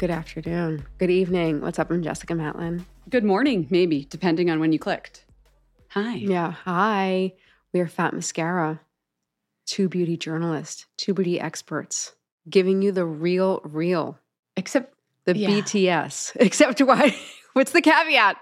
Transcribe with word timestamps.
Good 0.00 0.10
afternoon. 0.10 0.86
Good 0.96 1.10
evening. 1.10 1.60
What's 1.60 1.78
up? 1.78 1.90
I'm 1.90 2.02
Jessica 2.02 2.32
Matlin. 2.32 2.86
Good 3.10 3.22
morning, 3.22 3.66
maybe, 3.68 4.06
depending 4.06 4.48
on 4.48 4.58
when 4.58 4.72
you 4.72 4.78
clicked. 4.78 5.26
Hi. 5.88 6.14
Yeah. 6.14 6.52
Hi. 6.64 7.34
We 7.74 7.80
are 7.80 7.86
Fat 7.86 8.14
Mascara, 8.14 8.80
two 9.66 9.90
beauty 9.90 10.16
journalists, 10.16 10.86
two 10.96 11.12
beauty 11.12 11.38
experts, 11.38 12.14
giving 12.48 12.80
you 12.80 12.92
the 12.92 13.04
real, 13.04 13.60
real, 13.62 14.18
Except 14.56 14.94
the 15.26 15.36
Yeah. 15.36 15.50
BTS. 15.50 16.32
Except 16.40 16.80
why? 16.80 17.14
What's 17.52 17.72
the 17.72 17.82
caveat? 17.82 18.38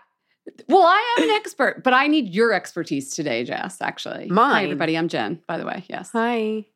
Well, 0.69 0.87
I 0.87 1.17
am 1.19 1.25
an 1.25 1.35
expert, 1.35 1.83
but 1.83 1.93
I 1.93 2.07
need 2.07 2.33
your 2.33 2.53
expertise 2.53 3.13
today, 3.17 3.43
Jess, 3.43 3.83
actually. 3.83 4.29
Hi, 4.29 4.63
everybody. 4.63 4.97
I'm 4.97 5.09
Jenn, 5.09 5.43
by 5.49 5.59
the 5.59 5.67
way. 5.67 5.85
Yes. 5.91 6.11
Hi. 6.13 6.67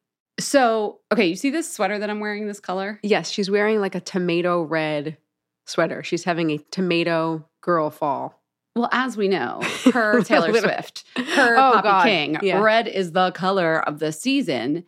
So, 0.42 1.00
okay, 1.12 1.26
you 1.26 1.36
see 1.36 1.50
this 1.50 1.72
sweater 1.72 1.98
that 1.98 2.10
I'm 2.10 2.20
wearing 2.20 2.47
this 2.47 2.60
color? 2.60 2.98
Yes, 3.03 3.30
she's 3.30 3.50
wearing 3.50 3.80
like 3.80 3.94
a 3.94 4.00
tomato 4.00 4.62
red 4.62 5.16
sweater. 5.66 6.03
She's 6.03 6.25
having 6.25 6.50
a 6.50 6.58
tomato 6.70 7.47
girl 7.60 7.91
fall. 7.91 8.41
Well, 8.75 8.88
as 8.92 9.16
we 9.16 9.28
know, 9.28 9.60
her 9.92 10.22
Taylor 10.22 10.53
Swift, 10.58 11.04
her 11.16 11.56
Oh, 11.56 11.72
Poppy 11.75 11.82
God. 11.88 12.04
King, 12.04 12.38
Yeah. 12.42 12.60
red 12.60 12.88
is 12.88 13.12
the 13.12 13.30
color 13.32 13.80
of 13.86 13.98
the 13.98 14.12
season. 14.12 14.84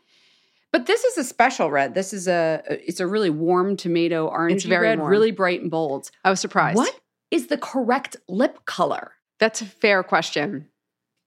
But 0.73 0.87
this 0.87 1.05
is 1.05 1.19
a 1.19 1.23
special 1.25 1.71
red. 1.71 1.95
This 1.95 2.13
is 2.13 2.27
a 2.27 2.63
it's 2.69 2.99
a 2.99 3.07
really 3.07 3.31
warm 3.31 3.77
tomato 3.77 4.27
orange 4.27 4.57
It's 4.57 4.65
very 4.65 4.89
red, 4.89 4.99
warm. 4.99 5.11
really 5.11 5.31
bright 5.31 5.61
and 5.63 5.71
bold. 5.71 6.11
I 6.25 6.31
was 6.31 6.41
surprised. 6.41 6.77
What 6.79 6.99
is 7.31 7.47
the 7.47 7.59
correct 7.59 8.17
lip 8.29 8.65
color? 8.65 9.13
That's 9.39 9.61
a 9.61 9.67
fair 9.67 10.03
question. 10.03 10.67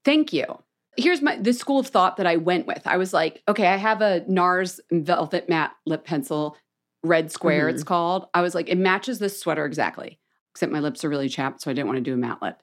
Thank 0.03 0.33
you. 0.33 0.45
Here's 0.97 1.21
my 1.21 1.37
the 1.37 1.53
school 1.53 1.79
of 1.79 1.87
thought 1.87 2.17
that 2.17 2.27
I 2.27 2.37
went 2.37 2.67
with. 2.67 2.81
I 2.85 2.97
was 2.97 3.13
like, 3.13 3.41
okay, 3.47 3.67
I 3.67 3.75
have 3.77 4.01
a 4.01 4.21
NARS 4.27 4.79
Velvet 4.91 5.47
Matte 5.47 5.71
Lip 5.85 6.03
Pencil, 6.03 6.57
red 7.03 7.31
square. 7.31 7.67
Mm-hmm. 7.67 7.75
It's 7.75 7.83
called. 7.83 8.27
I 8.33 8.41
was 8.41 8.55
like, 8.55 8.69
it 8.69 8.77
matches 8.77 9.19
this 9.19 9.39
sweater 9.39 9.65
exactly. 9.65 10.19
Except 10.53 10.71
my 10.71 10.79
lips 10.79 11.03
are 11.05 11.09
really 11.09 11.29
chapped, 11.29 11.61
so 11.61 11.69
I 11.69 11.73
didn't 11.75 11.87
want 11.87 11.97
to 11.97 12.01
do 12.01 12.15
a 12.15 12.17
matte 12.17 12.41
lip. 12.41 12.61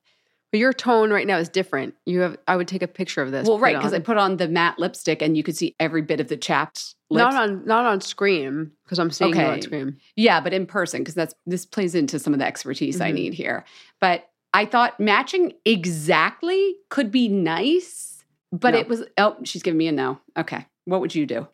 But 0.50 0.58
your 0.58 0.72
tone 0.72 1.10
right 1.10 1.26
now 1.26 1.38
is 1.38 1.48
different. 1.48 1.94
You 2.06 2.20
have 2.20 2.36
I 2.46 2.56
would 2.56 2.68
take 2.68 2.82
a 2.82 2.88
picture 2.88 3.22
of 3.22 3.30
this. 3.30 3.46
Well, 3.46 3.58
right, 3.58 3.76
because 3.76 3.92
I 3.92 3.98
put 4.00 4.16
on 4.18 4.36
the 4.36 4.48
matte 4.48 4.78
lipstick, 4.78 5.22
and 5.22 5.36
you 5.36 5.42
could 5.42 5.56
see 5.56 5.74
every 5.80 6.02
bit 6.02 6.20
of 6.20 6.28
the 6.28 6.36
chapped 6.36 6.94
lips. 7.10 7.32
not 7.32 7.34
on 7.34 7.64
not 7.66 7.86
on 7.86 8.00
screen 8.00 8.70
because 8.84 8.98
I'm 8.98 9.10
seeing 9.10 9.34
you 9.34 9.40
on 9.42 9.62
screen. 9.62 9.96
Yeah, 10.16 10.40
but 10.40 10.52
in 10.52 10.66
person, 10.66 11.00
because 11.00 11.14
that's 11.14 11.34
this 11.46 11.66
plays 11.66 11.94
into 11.94 12.18
some 12.18 12.32
of 12.32 12.38
the 12.38 12.46
expertise 12.46 13.00
I 13.00 13.10
Mhm. 13.10 13.14
need 13.14 13.34
here. 13.34 13.64
But 14.00 14.28
I 14.52 14.64
thought 14.66 15.00
matching 15.00 15.54
exactly 15.64 16.76
could 16.88 17.10
be 17.10 17.26
nice, 17.26 18.13
but 18.60 18.74
No. 18.74 18.80
it 18.80 18.88
was 18.88 19.04
oh, 19.18 19.36
she's 19.44 19.62
giving 19.62 19.78
me 19.78 19.88
a 19.88 19.92
no. 19.92 20.18
Okay. 20.36 20.66
What 20.84 21.00
would 21.00 21.14
you 21.14 21.26
do? 21.26 21.46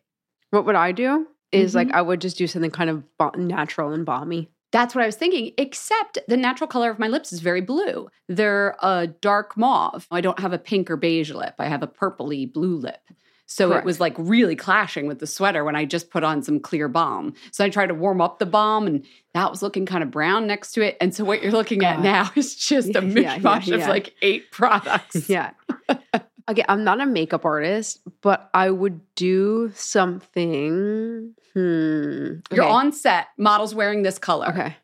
What 0.51 0.65
would 0.65 0.75
I 0.75 0.91
do? 0.91 1.27
Is 1.51 1.75
like 1.75 1.89
Mhm. 1.89 1.93
I 1.95 2.01
would 2.01 2.21
just 2.21 2.37
do 2.37 2.47
something 2.47 2.71
kind 2.71 2.89
of 2.89 3.03
natural 3.37 3.91
and 3.91 4.05
balmy. 4.05 4.49
That's 4.71 4.95
what 4.95 5.03
I 5.03 5.05
was 5.05 5.17
thinking, 5.17 5.51
except 5.57 6.17
the 6.29 6.37
natural 6.37 6.67
color 6.67 6.89
of 6.89 6.97
my 6.99 7.09
lips 7.09 7.33
is 7.33 7.41
very 7.41 7.59
blue. 7.59 8.07
They're 8.29 8.77
a 8.81 9.07
dark 9.07 9.57
mauve. 9.57 10.07
I 10.09 10.21
don't 10.21 10.39
have 10.39 10.53
a 10.53 10.57
pink 10.57 10.89
or 10.89 10.95
beige 10.95 11.31
lip. 11.31 11.55
I 11.59 11.65
have 11.67 11.83
a 11.83 11.87
purpley 11.87 12.51
blue 12.51 12.77
lip. 12.77 13.01
So 13.47 13.67
Correct. 13.67 13.83
it 13.83 13.85
was 13.85 13.99
like 13.99 14.15
really 14.17 14.55
clashing 14.55 15.07
with 15.07 15.19
the 15.19 15.27
sweater 15.27 15.65
when 15.65 15.75
I 15.75 15.83
just 15.83 16.09
put 16.09 16.23
on 16.23 16.41
some 16.41 16.61
clear 16.61 16.87
balm. 16.87 17.33
So 17.51 17.65
I 17.65 17.69
tried 17.69 17.87
to 17.87 17.93
warm 17.93 18.21
up 18.21 18.39
the 18.39 18.45
balm 18.45 18.87
and 18.87 19.05
that 19.33 19.51
was 19.51 19.61
looking 19.61 19.85
kind 19.85 20.03
of 20.03 20.09
brown 20.11 20.47
next 20.47 20.71
to 20.75 20.81
it. 20.83 20.95
And 21.01 21.13
so 21.13 21.25
what 21.25 21.43
you're 21.43 21.51
looking 21.51 21.83
at 21.83 21.99
now 21.99 22.31
is 22.37 22.55
just 22.55 22.95
a 22.95 23.01
Yeah, 23.05 23.35
yeah, 23.35 23.39
mishmash 23.39 23.73
of 23.75 23.89
like 23.89 24.13
eight 24.21 24.51
products. 24.51 25.27
Yeah. 25.29 25.51
okay, 26.51 26.63
I'm 26.69 26.83
not 26.83 27.01
a 27.01 27.05
makeup 27.05 27.45
artist, 27.45 27.99
but 28.21 28.49
I 28.53 28.69
would 28.69 29.01
do 29.15 29.71
something 29.75 31.35
Hmm. 31.53 32.35
You're 32.51 32.65
on 32.65 32.91
set, 32.93 33.27
model's 33.37 33.75
wearing 33.75 34.03
this 34.03 34.17
color. 34.17 34.47
Okay. 34.49 34.75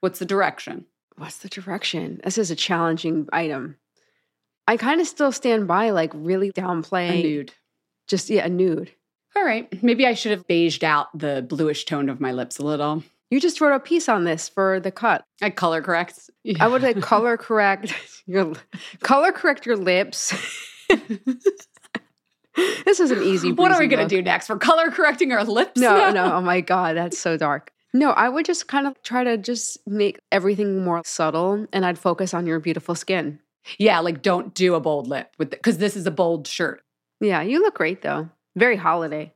What's 0.00 0.18
the 0.18 0.24
direction? 0.24 0.86
What's 1.16 1.38
the 1.38 1.48
direction? 1.48 2.20
This 2.24 2.38
is 2.38 2.50
a 2.50 2.56
challenging 2.56 3.28
item. 3.32 3.76
I 4.66 4.76
kind 4.76 5.00
of 5.00 5.06
still 5.06 5.30
stand 5.30 5.68
by 5.68 5.90
like 5.90 6.10
really 6.14 6.50
downplay 6.50 7.10
A 7.10 7.22
nude. 7.22 7.52
just 8.08 8.28
yeah, 8.28 8.46
a 8.46 8.48
nude. 8.48 8.90
All 9.36 9.44
right. 9.44 9.82
Maybe 9.82 10.06
I 10.06 10.14
should 10.14 10.32
have 10.32 10.46
beiged 10.46 10.82
out 10.82 11.16
the 11.16 11.44
bluish 11.48 11.84
tone 11.84 12.08
of 12.08 12.20
my 12.20 12.32
lips 12.32 12.58
a 12.58 12.64
little. 12.64 13.04
You 13.30 13.40
just 13.40 13.60
wrote 13.60 13.74
a 13.74 13.80
piece 13.80 14.08
on 14.08 14.24
this 14.24 14.48
for 14.48 14.80
the 14.80 14.90
cut. 14.90 15.24
I 15.42 15.50
color 15.50 15.82
correct. 15.82 16.30
I 16.60 16.66
would 16.66 16.82
like 16.82 17.00
color 17.00 17.36
correct 17.36 17.94
your 18.26 18.52
color 19.00 19.32
correct 19.32 19.66
your 19.66 19.76
lips. 19.76 20.34
this 22.84 23.00
is 23.00 23.10
an 23.10 23.22
easy. 23.22 23.52
What 23.52 23.72
are 23.72 23.78
we 23.78 23.86
going 23.86 24.06
to 24.06 24.16
do 24.16 24.22
next? 24.22 24.48
We're 24.48 24.58
color 24.58 24.90
correcting 24.90 25.32
our 25.32 25.44
lips? 25.44 25.80
No, 25.80 25.96
now? 25.96 26.10
no. 26.10 26.34
Oh 26.36 26.40
my 26.40 26.60
god, 26.60 26.96
that's 26.96 27.18
so 27.18 27.36
dark. 27.36 27.72
No, 27.92 28.10
I 28.10 28.28
would 28.28 28.44
just 28.44 28.66
kind 28.66 28.86
of 28.86 29.00
try 29.02 29.22
to 29.22 29.38
just 29.38 29.78
make 29.86 30.18
everything 30.32 30.84
more 30.84 31.02
subtle, 31.04 31.66
and 31.72 31.86
I'd 31.86 31.98
focus 31.98 32.34
on 32.34 32.46
your 32.46 32.58
beautiful 32.58 32.94
skin. 32.94 33.38
Yeah, 33.78 34.00
like 34.00 34.20
don't 34.20 34.52
do 34.54 34.74
a 34.74 34.80
bold 34.80 35.06
lip 35.06 35.32
with 35.38 35.50
because 35.50 35.78
this 35.78 35.96
is 35.96 36.06
a 36.06 36.10
bold 36.10 36.46
shirt. 36.46 36.82
Yeah, 37.20 37.42
you 37.42 37.62
look 37.62 37.74
great 37.74 38.02
though. 38.02 38.28
Very 38.56 38.76
holiday. 38.76 39.32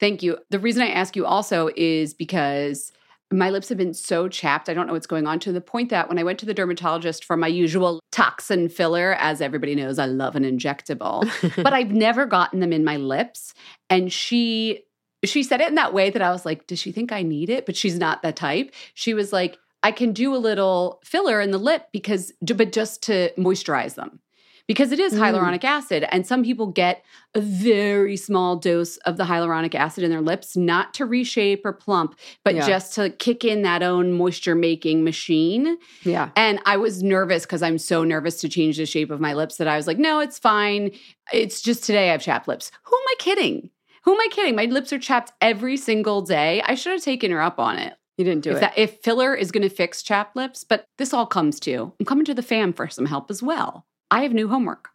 Thank 0.00 0.22
you. 0.22 0.38
The 0.50 0.58
reason 0.58 0.82
I 0.82 0.90
ask 0.90 1.16
you 1.16 1.24
also 1.26 1.70
is 1.76 2.14
because 2.14 2.92
my 3.32 3.50
lips 3.50 3.68
have 3.68 3.78
been 3.78 3.94
so 3.94 4.28
chapped. 4.28 4.68
I 4.68 4.74
don't 4.74 4.86
know 4.86 4.92
what's 4.92 5.06
going 5.06 5.26
on 5.26 5.40
to 5.40 5.52
the 5.52 5.60
point 5.60 5.90
that 5.90 6.08
when 6.08 6.18
I 6.18 6.22
went 6.22 6.38
to 6.40 6.46
the 6.46 6.54
dermatologist 6.54 7.24
for 7.24 7.36
my 7.36 7.48
usual 7.48 8.00
toxin 8.12 8.68
filler, 8.68 9.14
as 9.18 9.40
everybody 9.40 9.74
knows, 9.74 9.98
I 9.98 10.06
love 10.06 10.36
an 10.36 10.44
injectable, 10.44 11.28
but 11.62 11.72
I've 11.72 11.92
never 11.92 12.26
gotten 12.26 12.60
them 12.60 12.72
in 12.72 12.84
my 12.84 12.96
lips. 12.96 13.54
And 13.90 14.12
she 14.12 14.84
she 15.24 15.42
said 15.42 15.60
it 15.62 15.68
in 15.68 15.74
that 15.76 15.94
way 15.94 16.10
that 16.10 16.20
I 16.20 16.30
was 16.30 16.44
like, 16.44 16.66
does 16.66 16.78
she 16.78 16.92
think 16.92 17.10
I 17.10 17.22
need 17.22 17.48
it? 17.48 17.64
But 17.64 17.76
she's 17.76 17.98
not 17.98 18.22
that 18.22 18.36
type. 18.36 18.72
She 18.92 19.14
was 19.14 19.32
like, 19.32 19.58
I 19.82 19.90
can 19.90 20.12
do 20.12 20.34
a 20.34 20.38
little 20.38 21.00
filler 21.04 21.40
in 21.40 21.50
the 21.50 21.58
lip 21.58 21.88
because, 21.92 22.32
but 22.42 22.72
just 22.72 23.02
to 23.04 23.30
moisturize 23.38 23.94
them. 23.94 24.20
Because 24.66 24.92
it 24.92 24.98
is 24.98 25.12
Mm. 25.12 25.18
hyaluronic 25.18 25.62
acid, 25.64 26.06
and 26.10 26.26
some 26.26 26.42
people 26.42 26.68
get 26.68 27.04
a 27.34 27.40
very 27.40 28.16
small 28.16 28.56
dose 28.56 28.96
of 28.98 29.18
the 29.18 29.24
hyaluronic 29.24 29.74
acid 29.74 30.04
in 30.04 30.10
their 30.10 30.22
lips, 30.22 30.56
not 30.56 30.94
to 30.94 31.04
reshape 31.04 31.66
or 31.66 31.72
plump, 31.74 32.14
but 32.44 32.54
Yeah. 32.54 32.66
just 32.66 32.94
to 32.94 33.10
kick 33.10 33.44
in 33.44 33.60
that 33.62 33.82
own 33.82 34.12
moisture 34.12 34.54
making 34.54 35.04
machine. 35.04 35.76
Yeah. 36.02 36.30
And 36.34 36.60
I 36.64 36.78
was 36.78 37.02
nervous 37.02 37.44
because 37.44 37.62
I'm 37.62 37.76
so 37.76 38.04
nervous 38.04 38.40
to 38.40 38.48
change 38.48 38.78
the 38.78 38.86
shape 38.86 39.10
of 39.10 39.20
my 39.20 39.34
lips 39.34 39.56
that 39.58 39.68
I 39.68 39.76
was 39.76 39.86
like, 39.86 39.98
no, 39.98 40.20
it's 40.20 40.38
fine. 40.38 40.92
It's 41.32 41.60
just 41.60 41.84
today 41.84 42.08
I 42.08 42.12
have 42.12 42.22
chapped 42.22 42.48
lips. 42.48 42.70
Who 42.84 42.96
am 42.96 43.02
I 43.08 43.14
kidding? 43.18 43.70
Who 44.04 44.12
am 44.14 44.20
I 44.20 44.28
kidding? 44.30 44.56
My 44.56 44.64
lips 44.66 44.92
are 44.94 44.98
chapped 44.98 45.32
every 45.42 45.76
single 45.76 46.22
day. 46.22 46.62
I 46.64 46.74
should 46.74 46.92
have 46.92 47.02
taken 47.02 47.30
her 47.32 47.40
up 47.42 47.58
on 47.58 47.78
it. 47.78 47.94
You 48.16 48.24
didn't 48.24 48.44
do 48.44 48.50
if 48.52 48.56
it. 48.58 48.60
that 48.60 48.78
if 48.78 49.00
filler 49.02 49.34
is 49.34 49.50
going 49.50 49.62
to 49.68 49.74
fix 49.74 50.02
chapped 50.02 50.36
lips, 50.36 50.62
but 50.64 50.86
this 50.98 51.12
all 51.12 51.26
comes 51.26 51.58
to 51.60 51.92
I'm 51.98 52.06
coming 52.06 52.24
to 52.26 52.34
the 52.34 52.42
fam 52.42 52.72
for 52.72 52.88
some 52.88 53.06
help 53.06 53.30
as 53.30 53.42
well. 53.42 53.84
I 54.14 54.22
have 54.22 54.32
new 54.32 54.48
homework. 54.48 54.88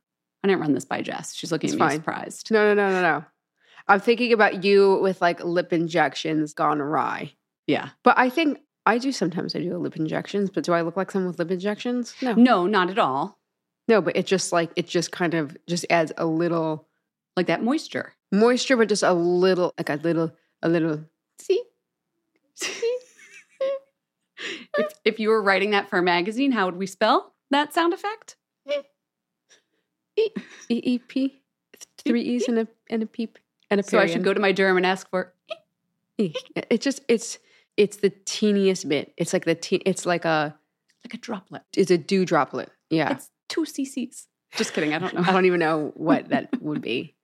I 0.43 0.47
didn't 0.47 0.61
run 0.61 0.73
this 0.73 0.85
by 0.85 1.01
Jess. 1.01 1.35
She's 1.35 1.51
looking 1.51 1.67
It's 1.69 1.73
at 1.75 1.79
me 1.83 1.87
fine. 1.89 1.97
surprised. 1.99 2.51
no, 2.51 2.73
no, 2.73 2.87
no, 2.87 2.91
no, 2.93 3.01
no. 3.01 3.25
I'm 3.87 3.99
thinking 3.99 4.31
about 4.33 4.63
you 4.63 4.99
with 5.01 5.21
like 5.21 5.43
lip 5.43 5.73
injections 5.73 6.53
gone 6.53 6.79
awry. 6.79 7.33
Yeah. 7.67 7.89
But 8.03 8.17
I 8.17 8.29
think 8.29 8.59
I 8.85 8.97
do 8.97 9.11
sometimes 9.11 9.55
I 9.55 9.59
do 9.59 9.77
lip 9.77 9.95
injections, 9.97 10.49
but 10.49 10.63
do 10.63 10.73
I 10.73 10.81
look 10.81 10.95
like 10.95 11.11
someone 11.11 11.27
with 11.31 11.39
lip 11.39 11.51
injections? 11.51 12.15
No. 12.21 12.33
No, 12.33 12.67
not 12.67 12.89
at 12.89 12.97
all. 12.99 13.37
No, 13.87 14.01
but 14.01 14.15
it 14.15 14.25
just 14.27 14.51
like 14.53 14.71
it 14.75 14.87
just 14.87 15.11
kind 15.11 15.33
of 15.33 15.57
just 15.67 15.85
adds 15.89 16.11
a 16.17 16.25
little 16.25 16.87
Like 17.35 17.47
that 17.47 17.63
moisture. 17.63 18.13
moisture, 18.31 18.77
but 18.77 18.87
just 18.89 19.03
a 19.03 19.13
little 19.13 19.73
like 19.77 19.89
a 19.89 19.95
little 19.95 20.31
a 20.61 20.69
little 20.69 21.03
see? 21.39 21.63
if, 24.77 24.93
if 25.05 25.19
you 25.19 25.29
were 25.29 25.41
writing 25.41 25.71
that 25.71 25.89
for 25.89 25.97
a 25.99 26.03
magazine, 26.03 26.51
how 26.51 26.65
would 26.65 26.77
we 26.77 26.85
spell 26.85 27.33
that 27.51 27.73
sound 27.73 27.93
effect? 27.93 28.35
E 30.69 30.75
E 30.83 30.97
P. 30.99 31.41
Three 31.97 32.21
E's 32.21 32.47
and 32.47 32.59
a 32.59 32.67
and 32.89 33.03
a 33.03 33.05
peep 33.05 33.37
and 33.69 33.79
a 33.79 33.83
peep. 33.83 33.89
So 33.89 33.99
I 33.99 34.05
should 34.05 34.23
go 34.23 34.33
to 34.33 34.39
my 34.39 34.53
derm 34.53 34.77
and 34.77 34.85
ask 34.85 35.09
for 35.09 35.33
E. 36.17 36.33
It 36.69 36.81
just 36.81 37.01
it's 37.07 37.39
it's 37.77 37.97
the 37.97 38.09
teeniest 38.09 38.87
bit. 38.89 39.13
It's 39.17 39.33
like 39.33 39.45
the 39.45 39.55
te- 39.55 39.81
it's 39.85 40.05
like 40.05 40.25
a 40.25 40.55
like 41.03 41.13
a 41.13 41.17
droplet. 41.17 41.63
it's 41.75 41.91
a 41.91 41.97
dew 41.97 42.25
droplet. 42.25 42.69
Yeah. 42.89 43.11
It's 43.11 43.29
two 43.47 43.61
cc's. 43.61 44.27
Just 44.55 44.73
kidding. 44.73 44.93
I 44.93 44.99
don't 44.99 45.13
know. 45.13 45.21
I 45.25 45.31
don't 45.31 45.45
even 45.45 45.59
know 45.59 45.91
what 45.95 46.29
that 46.29 46.49
would 46.61 46.81
be. 46.81 47.15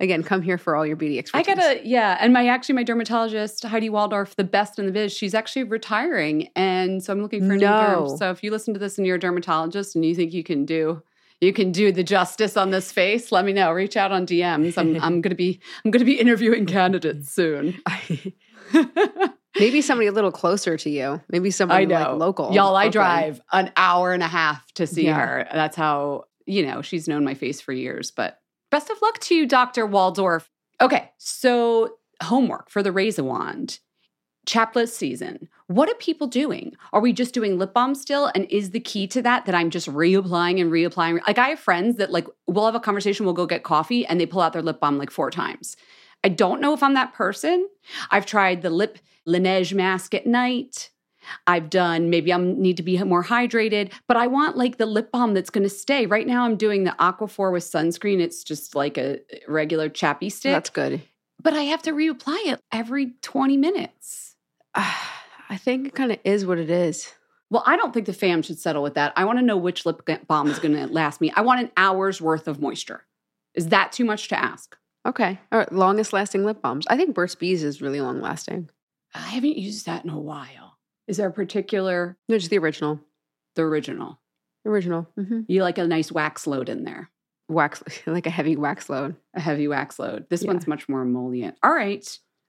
Again, 0.00 0.22
come 0.22 0.42
here 0.42 0.58
for 0.58 0.76
all 0.76 0.86
your 0.86 0.94
beauty 0.94 1.20
I 1.34 1.42
gotta, 1.42 1.80
yeah. 1.82 2.16
And 2.20 2.32
my 2.32 2.46
actually, 2.46 2.76
my 2.76 2.84
dermatologist, 2.84 3.64
Heidi 3.64 3.90
Waldorf, 3.90 4.36
the 4.36 4.44
best 4.44 4.78
in 4.78 4.86
the 4.86 4.92
biz, 4.92 5.12
she's 5.12 5.34
actually 5.34 5.64
retiring. 5.64 6.50
And 6.54 7.02
so 7.02 7.12
I'm 7.12 7.20
looking 7.20 7.40
for 7.40 7.54
a 7.54 7.56
new 7.56 7.66
derm. 7.66 8.16
So 8.16 8.30
if 8.30 8.44
you 8.44 8.52
listen 8.52 8.74
to 8.74 8.80
this 8.80 8.98
and 8.98 9.06
you're 9.06 9.16
a 9.16 9.20
dermatologist 9.20 9.96
and 9.96 10.04
you 10.04 10.14
think 10.14 10.32
you 10.32 10.44
can 10.44 10.64
do, 10.64 11.02
you 11.40 11.52
can 11.52 11.70
do 11.72 11.92
the 11.92 12.02
justice 12.02 12.56
on 12.56 12.70
this 12.70 12.90
face, 12.92 13.30
let 13.32 13.44
me 13.44 13.52
know. 13.52 13.70
Reach 13.72 13.96
out 13.96 14.10
on 14.12 14.26
DMs. 14.26 14.76
I'm, 14.76 15.00
I'm 15.02 15.20
gonna 15.20 15.34
be, 15.34 15.60
I'm 15.84 15.90
gonna 15.90 16.04
be 16.04 16.18
interviewing 16.18 16.66
candidates 16.66 17.32
soon. 17.32 17.80
Maybe 19.58 19.80
somebody 19.80 20.06
a 20.06 20.12
little 20.12 20.30
closer 20.30 20.76
to 20.76 20.90
you. 20.90 21.20
Maybe 21.30 21.50
somebody 21.50 21.82
I 21.82 21.86
know. 21.86 22.10
like 22.12 22.18
local. 22.20 22.52
Y'all, 22.54 22.76
I 22.76 22.88
drive 22.88 23.40
an 23.52 23.72
hour 23.76 24.12
and 24.12 24.22
a 24.22 24.28
half 24.28 24.70
to 24.74 24.86
see 24.86 25.06
Yeah. 25.06 25.18
her. 25.18 25.48
That's 25.52 25.74
how, 25.76 26.24
you 26.46 26.64
know, 26.64 26.80
she's 26.82 27.08
known 27.08 27.24
my 27.24 27.34
face 27.34 27.60
for 27.60 27.72
years. 27.72 28.10
But 28.12 28.38
best 28.70 28.88
of 28.90 29.00
luck 29.02 29.18
to 29.20 29.34
you, 29.34 29.46
Dr. 29.46 29.84
Waldorf. 29.86 30.48
Okay, 30.80 31.10
so 31.18 31.96
homework 32.22 32.70
for 32.70 32.82
the 32.84 32.92
Raise 32.92 33.18
a 33.18 33.24
Wand. 33.24 33.80
Chaplet 34.48 34.88
season. 34.88 35.46
What 35.66 35.90
are 35.90 35.94
people 35.96 36.26
doing? 36.26 36.74
Are 36.94 37.02
we 37.02 37.12
just 37.12 37.34
doing 37.34 37.58
lip 37.58 37.74
balm 37.74 37.94
still? 37.94 38.32
And 38.34 38.46
is 38.50 38.70
the 38.70 38.80
key 38.80 39.06
to 39.08 39.20
that 39.20 39.44
that 39.44 39.54
I'm 39.54 39.68
just 39.68 39.88
reapplying 39.88 40.58
and 40.58 40.72
reapplying? 40.72 41.20
Like 41.26 41.36
I 41.36 41.48
have 41.50 41.58
friends 41.60 41.96
that 41.96 42.10
like 42.10 42.26
we'll 42.46 42.64
have 42.64 42.74
a 42.74 42.80
conversation, 42.80 43.26
we'll 43.26 43.34
go 43.34 43.44
get 43.44 43.62
coffee, 43.62 44.06
and 44.06 44.18
they 44.18 44.24
pull 44.24 44.40
out 44.40 44.54
their 44.54 44.62
lip 44.62 44.80
balm 44.80 44.96
like 44.96 45.10
four 45.10 45.30
times. 45.30 45.76
I 46.24 46.30
don't 46.30 46.62
know 46.62 46.72
if 46.72 46.82
I'm 46.82 46.94
that 46.94 47.12
person. 47.12 47.68
I've 48.10 48.24
tried 48.24 48.62
the 48.62 48.70
lip 48.70 48.98
Laneige 49.28 49.74
mask 49.74 50.14
at 50.14 50.26
night. 50.26 50.90
I've 51.46 51.68
done 51.68 52.08
maybe 52.08 52.32
I 52.32 52.38
need 52.38 52.78
to 52.78 52.82
be 52.82 52.96
more 53.04 53.22
hydrated, 53.24 53.92
but 54.06 54.16
I 54.16 54.28
want 54.28 54.56
like 54.56 54.78
the 54.78 54.86
lip 54.86 55.12
balm 55.12 55.34
that's 55.34 55.50
going 55.50 55.64
to 55.64 55.68
stay. 55.68 56.06
Right 56.06 56.26
now, 56.26 56.44
I'm 56.44 56.56
doing 56.56 56.84
the 56.84 56.96
Aquaphor 56.98 57.52
with 57.52 57.64
sunscreen. 57.64 58.20
It's 58.20 58.42
just 58.42 58.74
like 58.74 58.96
a 58.96 59.20
regular 59.46 59.90
chappy 59.90 60.30
stick, 60.30 60.52
That's 60.52 60.70
good. 60.70 61.02
but 61.38 61.52
I 61.52 61.64
have 61.64 61.82
to 61.82 61.92
reapply 61.92 62.46
it 62.46 62.60
every 62.72 63.12
20 63.20 63.58
minutes. 63.58 64.27
I 65.50 65.56
think 65.56 65.86
it 65.88 65.94
kind 65.94 66.12
of 66.12 66.18
is 66.24 66.44
what 66.46 66.58
it 66.58 66.70
is. 66.70 67.12
Well, 67.50 67.62
I 67.66 67.76
don't 67.76 67.94
think 67.94 68.06
the 68.06 68.12
fam 68.12 68.42
should 68.42 68.58
settle 68.58 68.82
with 68.82 68.94
that. 68.94 69.12
I 69.16 69.24
want 69.24 69.38
to 69.38 69.44
know 69.44 69.56
which 69.56 69.86
lip 69.86 70.02
balm 70.26 70.48
is 70.48 70.58
going 70.58 70.74
to 70.74 70.86
last 70.86 71.20
me. 71.20 71.32
I 71.34 71.40
want 71.40 71.60
an 71.60 71.70
hour's 71.76 72.20
worth 72.20 72.46
of 72.46 72.60
moisture. 72.60 73.04
Is 73.54 73.68
that 73.68 73.92
too 73.92 74.04
much 74.04 74.28
to 74.28 74.38
ask? 74.38 74.76
Okay. 75.06 75.38
All 75.50 75.58
right. 75.58 75.72
Longest 75.72 76.12
lasting 76.12 76.44
lip 76.44 76.60
balms. 76.60 76.86
I 76.90 76.96
think 76.98 77.14
Burt's 77.14 77.34
Bees 77.34 77.64
is 77.64 77.80
really 77.80 78.02
long 78.02 78.20
lasting. 78.20 78.68
I 79.14 79.20
haven't 79.20 79.56
used 79.56 79.86
that 79.86 80.04
in 80.04 80.10
a 80.10 80.18
while. 80.20 80.76
Is 81.06 81.16
there 81.16 81.28
a 81.28 81.32
particular, 81.32 82.18
No, 82.28 82.36
just 82.36 82.50
the 82.50 82.58
original. 82.58 83.00
the 83.56 83.62
original? 83.62 84.20
Original. 84.66 85.08
hmm 85.16 85.40
You 85.48 85.62
like 85.62 85.78
a 85.78 85.86
nice 85.86 86.12
wax 86.12 86.46
load 86.46 86.68
in 86.68 86.84
there, 86.84 87.08
Wax, 87.48 87.82
like 88.06 88.26
a 88.26 88.30
heavy 88.30 88.56
wax 88.56 88.90
load. 88.90 89.16
a 89.34 89.40
heavy 89.40 89.66
wax 89.66 89.98
load. 89.98 90.26
This 90.28 90.42
Yeah. 90.42 90.48
one's 90.48 90.66
much 90.66 90.86
more 90.90 91.00
emollient. 91.00 91.56
All 91.62 91.72
right. 91.72 92.06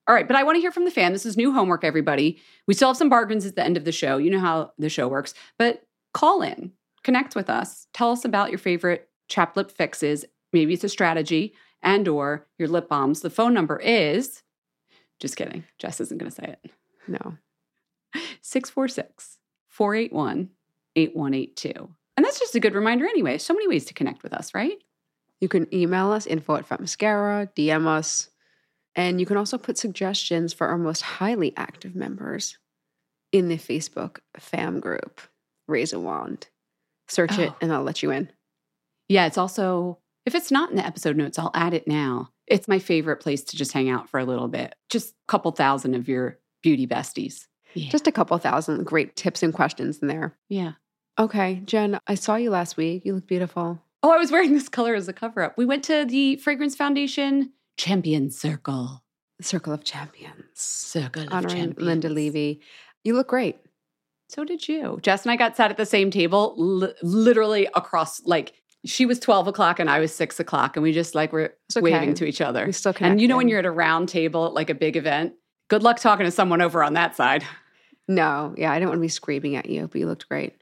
All 0.09 0.15
right. 0.15 0.27
But 0.27 0.35
I 0.35 0.43
want 0.43 0.55
to 0.55 0.59
hear 0.59 0.71
from 0.71 0.85
the 0.85 0.91
fan. 0.91 1.13
This 1.13 1.25
is 1.25 1.37
new 1.37 1.53
homework, 1.53 1.83
everybody. 1.83 2.41
We 2.65 2.73
still 2.73 2.89
have 2.89 2.97
some 2.97 3.09
bargains 3.09 3.45
at 3.45 3.55
the 3.55 3.63
end 3.63 3.77
of 3.77 3.85
the 3.85 3.91
show. 3.91 4.17
You 4.17 4.31
know 4.31 4.39
how 4.39 4.71
the 4.79 4.89
show 4.89 5.07
works. 5.07 5.35
But 5.59 5.83
call 6.15 6.41
in, 6.41 6.71
connect 7.03 7.35
with 7.35 7.47
us. 7.47 7.85
Tell 7.93 8.11
us 8.11 8.25
about 8.25 8.49
your 8.49 8.57
favorite 8.57 9.07
chap 9.27 9.55
lip 9.55 9.69
fixes. 9.69 10.25
Maybe 10.51 10.73
it's 10.73 10.83
a 10.83 10.89
strategy 10.89 11.53
and 11.83 12.07
or 12.07 12.47
your 12.57 12.69
lip 12.69 12.89
balms. 12.89 13.21
The 13.21 13.29
phone 13.29 13.53
number 13.53 13.77
is 13.77 14.41
just 15.19 15.35
kidding. 15.35 15.63
Jess 15.77 16.01
isn't 16.01 16.17
going 16.17 16.31
to 16.31 16.35
say 16.35 16.55
it. 16.63 16.71
No. 17.07 17.37
646 18.41 19.37
481 19.67 20.49
8182. 20.95 21.89
And 22.17 22.25
that's 22.25 22.39
just 22.39 22.55
a 22.55 22.59
good 22.59 22.73
reminder 22.73 23.05
anyway. 23.05 23.37
So 23.37 23.53
many 23.53 23.67
ways 23.67 23.85
to 23.85 23.93
connect 23.93 24.23
with 24.23 24.33
us, 24.33 24.55
right? 24.55 24.79
You 25.39 25.47
can 25.47 25.71
email 25.71 26.11
us 26.11 26.25
info 26.25 26.55
at 26.55 26.65
Fat 26.65 26.79
Mascara, 26.79 27.47
DM 27.55 27.85
us, 27.85 28.29
and 28.99 29.19
you 29.19 29.25
can 29.25 29.37
also 29.37 29.57
put 29.57 29.77
suggestions 29.77 30.53
for 30.53 30.67
our 30.67 30.77
most 30.77 31.01
highly 31.01 31.53
active 31.57 31.95
members 31.95 32.57
in 33.31 33.47
the 33.47 33.57
Facebook 33.57 34.17
fam 34.37 34.79
group. 34.79 35.21
Raise 35.67 35.93
a 35.93 35.99
wand. 35.99 36.47
Search 37.07 37.37
it 37.39 37.51
Oh. 37.51 37.57
and 37.61 37.71
I'll 37.73 37.83
let 37.83 38.03
you 38.03 38.11
in. 38.11 38.29
Yeah, 39.07 39.25
it's 39.25 39.37
also, 39.37 39.97
if 40.25 40.35
it's 40.35 40.51
not 40.51 40.69
in 40.69 40.75
the 40.75 40.85
episode 40.85 41.15
notes, 41.17 41.39
I'll 41.39 41.51
add 41.53 41.73
it 41.73 41.87
now. 41.87 42.29
It's 42.47 42.67
my 42.67 42.79
favorite 42.79 43.17
place 43.17 43.43
to 43.45 43.57
just 43.57 43.71
hang 43.71 43.89
out 43.89 44.09
for 44.09 44.19
a 44.19 44.25
little 44.25 44.47
bit. 44.47 44.75
Just 44.89 45.11
a 45.11 45.15
couple 45.27 45.51
thousand 45.51 45.93
of 45.95 46.07
your 46.07 46.37
beauty 46.61 46.85
besties. 46.87 47.45
Yeah. 47.75 47.89
Just 47.91 48.07
a 48.07 48.11
couple 48.11 48.37
thousand 48.39 48.83
great 48.85 49.15
tips 49.15 49.43
and 49.43 49.53
questions 49.53 49.99
in 49.99 50.07
there. 50.07 50.35
yeah. 50.49 50.73
Okay, 51.19 51.61
Jenn, 51.65 51.99
I 52.07 52.15
saw 52.15 52.35
you 52.37 52.49
last 52.49 52.77
week. 52.77 53.03
You 53.05 53.13
look 53.13 53.27
beautiful. 53.27 53.81
Oh, 54.01 54.11
I 54.11 54.17
was 54.17 54.31
wearing 54.31 54.53
this 54.53 54.69
color 54.69 54.95
as 54.95 55.09
a 55.09 55.13
cover 55.13 55.41
up. 55.43 55.57
We 55.57 55.65
went 55.65 55.83
to 55.85 56.05
the 56.05 56.37
Fragrance 56.37 56.77
Foundation 56.77 57.51
Champion 57.79 58.29
Circle. 58.29 59.01
Circle 59.41 59.71
of 59.71 59.85
Champions. 59.85 60.35
Circle 60.53 61.23
of 61.23 61.33
Honoring 61.33 61.55
Champions. 61.55 61.81
Linda 61.81 62.09
Levy. 62.09 62.59
You 63.05 63.13
look 63.15 63.29
great. 63.29 63.57
So 64.27 64.43
did 64.43 64.67
you. 64.67 64.99
Jess 65.01 65.23
and 65.23 65.31
I 65.31 65.37
got 65.37 65.55
sat 65.55 65.71
at 65.71 65.77
the 65.77 65.85
same 65.85 66.11
table, 66.11 66.53
li- 66.57 66.93
literally 67.01 67.69
across, 67.75 68.21
like, 68.25 68.53
she 68.85 69.05
was 69.05 69.17
12 69.17 69.47
o'clock 69.47 69.79
and 69.79 69.89
I 69.89 69.99
was 69.99 70.13
6 70.13 70.39
o'clock. 70.41 70.75
And 70.75 70.83
we 70.83 70.91
just 70.91 71.15
like 71.15 71.31
were 71.31 71.55
okay. 71.75 71.81
waving 71.81 72.15
to 72.15 72.25
each 72.25 72.41
other. 72.41 72.65
We 72.65 72.73
still 72.73 72.93
And 72.99 73.19
you 73.21 73.27
know, 73.29 73.37
when 73.37 73.47
you're 73.47 73.59
at 73.59 73.65
a 73.65 73.71
round 73.71 74.09
table 74.09 74.45
at 74.45 74.53
like 74.53 74.69
a 74.69 74.75
big 74.75 74.97
event, 74.97 75.33
good 75.69 75.81
luck 75.81 75.99
talking 75.99 76.25
to 76.25 76.31
someone 76.31 76.61
over 76.61 76.83
on 76.83 76.93
that 76.93 77.15
side. 77.15 77.43
No, 78.11 78.55
yeah, 78.57 78.71
I 78.71 78.79
don't 78.79 78.87
want 78.87 78.97
to 78.97 79.01
be 79.01 79.07
screaming 79.07 79.55
at 79.55 79.69
you, 79.69 79.87
but 79.87 80.01
you 80.01 80.07
looked 80.07 80.27
great. 80.27 80.55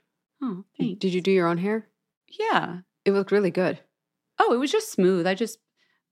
Oh, 0.43 0.65
Did 0.77 1.13
you 1.13 1.21
do 1.21 1.31
your 1.31 1.47
own 1.47 1.57
hair? 1.57 1.87
Yeah. 2.27 2.79
It 3.05 3.11
looked 3.11 3.31
really 3.31 3.51
good. 3.51 3.79
Oh, 4.37 4.53
it 4.53 4.57
was 4.57 4.69
just 4.69 4.91
smooth. 4.91 5.25
I 5.25 5.33
just 5.33 5.57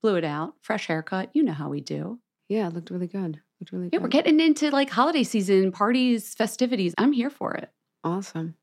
blew 0.06 0.14
it 0.14 0.22
out. 0.24 0.54
Fresh 0.62 0.86
haircut. 0.86 1.30
You 1.32 1.42
know 1.42 1.52
how 1.52 1.68
we 1.68 1.80
do. 1.80 2.20
Yeah, 2.48 2.68
it 2.68 2.74
looked 2.74 2.90
really 2.90 3.08
good. 3.08 3.40
Looked 3.60 3.72
really 3.72 3.86
Yeah, 3.86 3.98
good. 3.98 4.02
we're 4.02 4.08
getting 4.08 4.38
into 4.38 4.70
like 4.70 4.88
holiday 4.88 5.24
season, 5.24 5.72
parties, 5.72 6.32
festivities. 6.34 6.94
I'm 6.96 7.10
here 7.10 7.28
for 7.28 7.54
it. 7.54 7.70
awesome. 8.04 8.54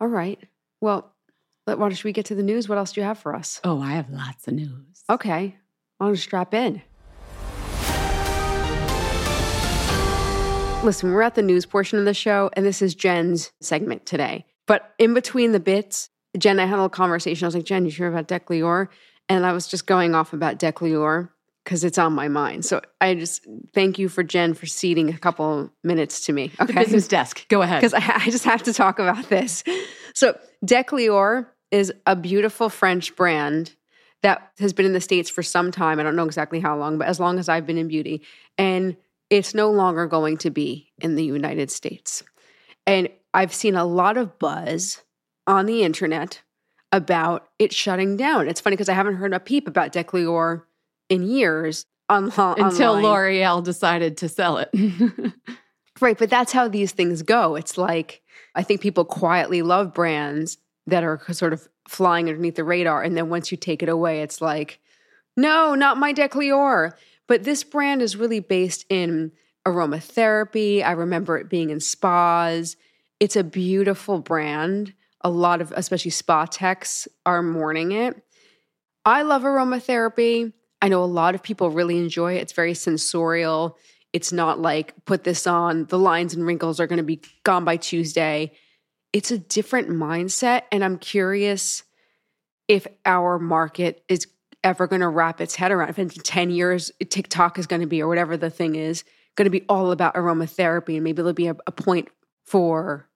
All 0.00 0.08
right. 0.08 0.38
Well, 0.80 1.12
let, 1.66 1.78
why 1.78 1.90
should 1.92 2.04
we 2.04 2.12
get 2.12 2.24
to 2.26 2.34
the 2.34 2.42
news? 2.42 2.70
What 2.70 2.78
else 2.78 2.92
do 2.92 3.02
you 3.02 3.06
have 3.06 3.18
for 3.18 3.34
us? 3.36 3.60
Oh, 3.64 3.82
I 3.82 3.90
have 3.92 4.08
lots 4.08 4.48
of 4.48 4.54
news. 4.54 5.04
Okay. 5.10 5.56
Why 5.98 6.06
don't 6.06 6.14
you 6.14 6.16
strap 6.16 6.54
in? 6.54 6.80
Listen, 10.82 11.12
we're 11.12 11.20
at 11.20 11.34
the 11.34 11.42
news 11.42 11.66
portion 11.66 11.98
of 11.98 12.06
the 12.06 12.14
show, 12.14 12.48
and 12.54 12.64
this 12.64 12.80
is 12.80 12.94
Jenn's 12.94 13.52
segment 13.60 14.06
today. 14.06 14.46
But 14.66 14.94
in 14.98 15.12
between 15.12 15.52
the 15.52 15.60
bits, 15.60 16.08
Jenn, 16.38 16.58
I 16.58 16.62
had 16.64 16.72
a 16.72 16.76
little 16.76 16.88
conversation. 16.88 17.44
I 17.44 17.48
was 17.48 17.54
like, 17.54 17.64
Jenn, 17.66 17.84
you 17.84 17.90
sure 17.90 18.08
about 18.08 18.26
Decléor? 18.28 18.88
And 19.28 19.46
I 19.46 19.52
was 19.52 19.66
just 19.68 19.86
going 19.86 20.14
off 20.14 20.32
about 20.32 20.58
Decléor 20.58 21.28
because 21.64 21.84
it's 21.84 21.98
on 21.98 22.12
my 22.14 22.28
mind. 22.28 22.64
So 22.64 22.80
I 23.00 23.14
just 23.14 23.46
thank 23.74 23.98
you 23.98 24.08
for 24.08 24.22
Jenn 24.22 24.54
for 24.54 24.66
ceding 24.66 25.10
a 25.10 25.18
couple 25.18 25.70
minutes 25.84 26.24
to 26.26 26.32
me. 26.32 26.48
The 26.58 26.64
Okay. 26.64 26.74
business 26.80 27.06
desk. 27.06 27.46
Go 27.48 27.62
ahead. 27.62 27.80
because 27.82 27.94
I, 27.94 28.22
I 28.26 28.30
just 28.30 28.44
have 28.44 28.62
to 28.64 28.72
talk 28.72 28.98
about 28.98 29.28
this. 29.28 29.62
So, 30.14 30.36
Decléor 30.64 31.46
is 31.70 31.92
a 32.06 32.16
beautiful 32.16 32.68
French 32.68 33.14
brand 33.14 33.74
that 34.22 34.50
has 34.58 34.72
been 34.72 34.84
in 34.86 34.92
the 34.92 35.00
States 35.00 35.30
for 35.30 35.42
some 35.42 35.70
time. 35.70 36.00
I 36.00 36.02
don't 36.02 36.16
know 36.16 36.24
exactly 36.26 36.58
how 36.60 36.76
long, 36.76 36.98
but 36.98 37.06
as 37.06 37.20
long 37.20 37.38
as 37.38 37.48
I've 37.48 37.64
been 37.66 37.78
in 37.78 37.88
beauty. 37.88 38.22
And 38.58 38.96
it's 39.30 39.54
no 39.54 39.70
longer 39.70 40.06
going 40.06 40.36
to 40.38 40.50
be 40.50 40.90
in 41.00 41.14
the 41.14 41.24
United 41.24 41.70
States. 41.70 42.22
And 42.86 43.08
I've 43.32 43.54
seen 43.54 43.76
a 43.76 43.84
lot 43.84 44.16
of 44.16 44.38
buzz 44.40 45.02
on 45.46 45.66
the 45.66 45.84
internet 45.84 46.40
about 46.92 47.48
it 47.58 47.72
shutting 47.72 48.16
down. 48.16 48.48
It's 48.48 48.60
funny 48.60 48.74
because 48.76 48.88
I 48.88 48.94
haven't 48.94 49.16
heard 49.16 49.32
a 49.32 49.40
peep 49.40 49.68
about 49.68 49.92
Decléor 49.92 50.62
in 51.08 51.22
years. 51.22 51.86
On, 52.08 52.24
Until 52.24 52.94
online. 52.96 53.04
L'Oreal 53.04 53.62
decided 53.62 54.16
to 54.16 54.28
sell 54.28 54.58
it. 54.58 54.70
Right, 56.00 56.18
but 56.18 56.30
that's 56.30 56.52
how 56.52 56.66
these 56.68 56.92
things 56.92 57.22
go. 57.22 57.56
It's 57.56 57.76
like 57.76 58.22
I 58.54 58.62
think 58.62 58.80
people 58.80 59.04
quietly 59.04 59.62
love 59.62 59.92
brands 59.92 60.58
that 60.86 61.04
are 61.04 61.20
sort 61.32 61.52
of 61.52 61.68
flying 61.88 62.28
underneath 62.28 62.56
the 62.56 62.64
radar, 62.64 63.02
and 63.02 63.16
then 63.16 63.28
once 63.28 63.50
you 63.50 63.56
take 63.56 63.82
it 63.82 63.88
away, 63.88 64.22
it's 64.22 64.40
like, 64.40 64.80
no, 65.36 65.74
not 65.74 65.98
my 65.98 66.12
Decléor. 66.12 66.94
But 67.26 67.44
this 67.44 67.62
brand 67.62 68.02
is 68.02 68.16
really 68.16 68.40
based 68.40 68.86
in 68.88 69.32
aromatherapy. 69.66 70.82
I 70.82 70.92
remember 70.92 71.36
it 71.36 71.48
being 71.48 71.70
in 71.70 71.80
spas. 71.80 72.76
It's 73.20 73.36
a 73.36 73.44
beautiful 73.44 74.20
brand. 74.20 74.94
A 75.22 75.30
lot 75.30 75.60
of, 75.60 75.72
especially 75.76 76.10
spa 76.10 76.46
techs, 76.46 77.06
are 77.26 77.42
mourning 77.42 77.92
it. 77.92 78.22
I 79.04 79.22
love 79.22 79.42
aromatherapy. 79.42 80.52
I 80.82 80.88
know 80.88 81.02
a 81.02 81.06
lot 81.06 81.34
of 81.34 81.42
people 81.42 81.70
really 81.70 81.98
enjoy 81.98 82.36
it. 82.36 82.42
It's 82.42 82.52
very 82.52 82.74
sensorial. 82.74 83.78
It's 84.12 84.32
not 84.32 84.60
like 84.60 84.94
put 85.04 85.24
this 85.24 85.46
on, 85.46 85.86
the 85.86 85.98
lines 85.98 86.34
and 86.34 86.44
wrinkles 86.44 86.80
are 86.80 86.86
going 86.86 86.98
to 86.98 87.02
be 87.02 87.20
gone 87.44 87.64
by 87.64 87.76
Tuesday. 87.76 88.52
It's 89.12 89.30
a 89.30 89.38
different 89.38 89.88
mindset. 89.88 90.62
And 90.72 90.84
I'm 90.84 90.98
curious 90.98 91.82
if 92.68 92.86
our 93.04 93.38
market 93.38 94.02
is 94.08 94.26
ever 94.62 94.86
going 94.86 95.00
to 95.00 95.08
wrap 95.08 95.40
its 95.40 95.54
head 95.54 95.72
around. 95.72 95.90
If 95.90 95.98
in 95.98 96.08
10 96.08 96.50
years, 96.50 96.92
TikTok 97.08 97.58
is 97.58 97.66
going 97.66 97.80
to 97.80 97.86
be, 97.86 98.02
or 98.02 98.08
whatever 98.08 98.36
the 98.36 98.50
thing 98.50 98.74
is, 98.74 99.04
going 99.36 99.46
to 99.46 99.50
be 99.50 99.64
all 99.68 99.90
about 99.90 100.14
aromatherapy. 100.14 100.94
And 100.94 101.04
maybe 101.04 101.16
there'll 101.16 101.32
be 101.32 101.48
a, 101.48 101.56
a 101.66 101.72
point 101.72 102.08
for 102.46 103.09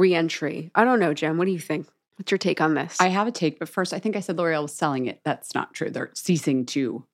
reentry. 0.00 0.70
I 0.74 0.84
don't 0.84 0.98
know, 0.98 1.14
Jenn. 1.14 1.38
What 1.38 1.44
do 1.44 1.52
you 1.52 1.58
think? 1.60 1.86
What's 2.16 2.30
your 2.32 2.38
take 2.38 2.60
on 2.60 2.74
this? 2.74 2.96
I 3.00 3.08
have 3.08 3.26
a 3.26 3.32
take, 3.32 3.58
but 3.58 3.68
first, 3.68 3.94
I 3.94 3.98
think 3.98 4.16
I 4.16 4.20
said 4.20 4.36
L'Oreal 4.36 4.62
was 4.62 4.74
selling 4.74 5.06
it. 5.06 5.20
That's 5.24 5.54
not 5.54 5.72
true. 5.72 5.90
They're 5.90 6.10
ceasing 6.14 6.66
to 6.66 7.04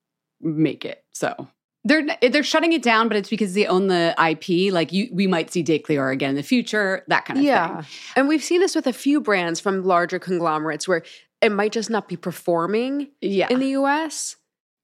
make 0.41 0.85
it. 0.85 1.05
So 1.13 1.49
they're 1.85 2.05
they're 2.23 2.43
shutting 2.43 2.73
it 2.73 2.83
down, 2.83 3.07
but 3.09 3.17
it's 3.17 3.29
because 3.31 3.55
they 3.55 3.67
own 3.67 3.87
the 3.87 4.15
IP. 4.19 4.73
Like 4.73 4.93
you, 4.93 5.09
we 5.13 5.27
might 5.29 5.53
see 5.53 5.63
Decléor 5.63 6.13
again 6.13 6.31
in 6.31 6.37
the 6.37 6.43
future. 6.43 7.05
That 7.09 7.25
kind 7.25 7.39
of 7.39 7.43
thing. 7.43 7.47
yeah. 7.49 7.83
thing. 7.83 7.91
And 8.17 8.29
we've 8.29 8.43
seen 8.43 8.61
this 8.61 8.75
with 8.75 8.87
a 8.89 8.93
few 8.93 9.21
brands 9.21 9.61
from 9.61 9.85
larger 9.85 10.19
conglomerates 10.19 10.89
where 10.89 11.03
it 11.41 11.53
might 11.53 11.71
just 11.73 11.91
not 11.91 12.09
be 12.09 12.17
performing 12.17 13.09
Yeah. 13.21 13.47
in 13.51 13.61
the 13.61 13.69
US. 13.81 14.37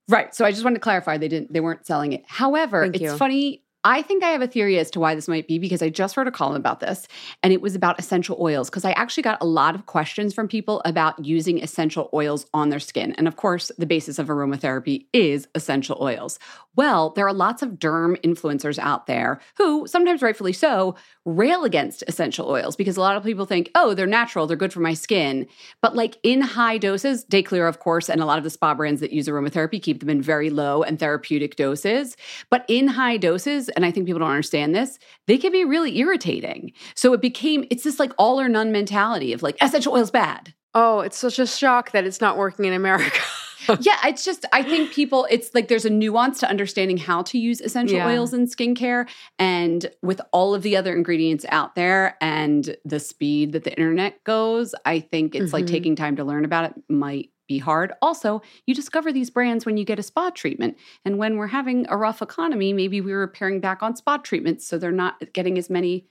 Right. 0.09 0.33
So 0.35 0.45
I 0.45 0.51
just 0.53 0.63
wanted 0.63 0.75
to 0.77 0.81
clarify 0.81 1.17
they 1.19 1.29
didn't 1.29 1.53
they 1.53 1.61
weren't 1.61 1.85
selling 1.87 2.13
it. 2.13 2.23
However, 2.29 2.83
Thank 2.83 2.95
it's 2.97 3.03
you. 3.03 3.17
funny. 3.17 3.63
I 3.85 4.03
think 4.03 4.23
I 4.23 4.29
have 4.29 4.43
a 4.43 4.47
theory 4.47 4.79
as 4.79 4.91
to 4.93 5.01
why 5.01 5.15
this 5.15 5.27
might 5.27 5.49
be 5.49 5.59
because 5.59 5.83
I 5.83 5.89
just 5.89 6.17
wrote 6.17 6.29
a 6.29 6.33
column 6.33 6.55
about 6.55 6.79
this 6.79 7.09
and 7.43 7.53
it 7.53 7.61
was 7.61 7.75
about 7.75 7.99
essential 7.99 8.37
oils 8.41 8.71
because 8.71 8.85
I 8.85 8.93
actually 8.93 9.25
got 9.25 9.43
a 9.43 9.47
lot 9.47 9.75
of 9.75 9.87
questions 9.87 10.33
from 10.33 10.47
people 10.47 10.81
about 10.85 11.25
using 11.25 11.61
essential 11.61 12.09
oils 12.15 12.47
on 12.55 12.69
their 12.69 12.79
skin. 12.79 13.13
And 13.19 13.27
of 13.27 13.35
course, 13.37 13.73
the 13.79 13.87
basis 13.87 14.21
of 14.21 14.29
aromatherapy 14.29 15.07
is 15.13 15.49
essential 15.57 15.99
oils. 16.01 16.39
Well, 16.77 17.11
there 17.11 17.27
are 17.27 17.35
lots 17.35 17.61
of 17.63 17.71
derm 17.73 18.17
influencers 18.23 18.79
out 18.79 19.07
there 19.07 19.41
who, 19.59 19.87
sometimes 19.87 20.23
rightfully 20.23 20.53
so, 20.53 20.95
rail 21.25 21.65
against 21.65 22.03
essential 22.09 22.49
oils 22.49 22.75
because 22.75 22.97
a 22.97 23.01
lot 23.01 23.17
of 23.17 23.23
people 23.23 23.47
think, 23.47 23.71
oh, 23.75 23.95
they're 23.95 24.07
natural, 24.07 24.47
they're 24.47 24.57
good 24.57 24.73
for 24.73 24.81
my 24.81 24.95
skin. 24.95 25.47
But 25.81 25.95
like 25.95 26.19
in 26.23 26.41
high 26.41 26.79
doses, 26.79 27.25
Decléor, 27.25 27.69
of 27.69 27.79
course, 27.79 28.09
and 28.09 28.21
a 28.21 28.27
lot 28.27 28.39
of 28.39 28.45
the 28.45 28.51
spa 28.51 28.75
brands 28.75 29.01
that 29.01 29.13
use 29.13 29.29
aromatherapy 29.29 29.81
keep 29.81 30.01
them 30.01 30.11
in 30.11 30.21
very 30.21 30.51
low 30.51 30.83
and 30.83 30.99
therapeutic 30.99 31.57
doses. 31.57 32.17
But 32.51 32.65
in 32.69 32.89
high 32.89 33.17
doses, 33.17 33.69
and 33.71 33.87
I 33.87 33.91
think 33.91 34.07
people 34.07 34.21
don't 34.21 34.31
understand 34.31 34.75
this, 34.75 34.99
they 35.27 35.39
can 35.39 35.53
be 35.53 35.65
really 35.65 35.99
irritating. 35.99 36.73
So 36.95 37.13
it 37.13 37.21
became, 37.21 37.65
it's 37.71 37.85
this 37.85 38.01
like 38.01 38.13
all 38.19 38.41
or 38.41 38.49
none 38.49 38.73
mentality 38.73 39.33
of 39.33 39.43
like 39.43 39.57
essential 39.61 39.95
oils 39.95 40.11
bad. 40.11 40.55
Oh, 40.75 41.01
it's 41.01 41.19
such 41.19 41.39
a 41.39 41.47
shock 41.47 41.93
that 41.93 42.05
it's 42.05 42.21
not 42.21 42.39
working 42.39 42.65
in 42.65 42.73
America. 42.73 43.21
yeah, 43.81 43.97
it's 44.07 44.25
just 44.25 44.45
I 44.53 44.63
think 44.63 44.93
people 44.93 45.27
it's 45.31 45.55
like 45.55 45.69
there's 45.69 45.85
a 45.85 45.91
nuance 45.91 46.41
to 46.41 46.49
understanding 46.49 46.97
how 46.97 47.23
to 47.23 47.39
use 47.39 47.61
essential 47.61 47.97
Yeah. 47.99 48.09
oils 48.09 48.33
in 48.35 48.47
skincare 48.47 49.09
and 49.39 49.91
with 50.03 50.21
all 50.33 50.55
of 50.55 50.63
the 50.63 50.77
other 50.77 50.95
ingredients 50.95 51.45
out 51.51 51.75
there 51.75 52.17
and 52.21 52.77
the 52.85 53.01
speed 53.01 53.53
that 53.53 53.65
the 53.65 53.73
internet 53.77 54.23
goes, 54.25 54.75
I 54.85 55.01
think 55.01 55.35
it's 55.35 55.53
like 55.53 55.65
Mhm. 55.65 55.71
taking 55.71 55.97
time 55.97 56.17
to 56.17 56.25
learn 56.25 56.45
about 56.45 56.65
it 56.71 56.83
might 56.89 57.31
be 57.49 57.59
hard. 57.59 57.93
Also, 58.01 58.41
you 58.67 58.75
discover 58.75 59.13
these 59.13 59.29
brands 59.29 59.67
when 59.67 59.77
you 59.77 59.85
get 59.85 59.99
a 59.99 60.03
spa 60.03 60.31
treatment. 60.31 60.77
And 61.05 61.19
when 61.19 61.37
we're 61.37 61.49
having 61.49 61.87
a 61.89 61.97
rough 61.97 62.23
economy, 62.23 62.73
maybe 62.73 63.01
we 63.01 63.13
were 63.13 63.27
paring 63.27 63.61
back 63.61 63.83
on 63.83 63.97
spa 63.97 64.17
treatments 64.19 64.67
so 64.67 64.79
they're 64.79 64.93
not 64.93 65.33
getting 65.33 65.59
as 65.59 65.69
many 65.69 66.07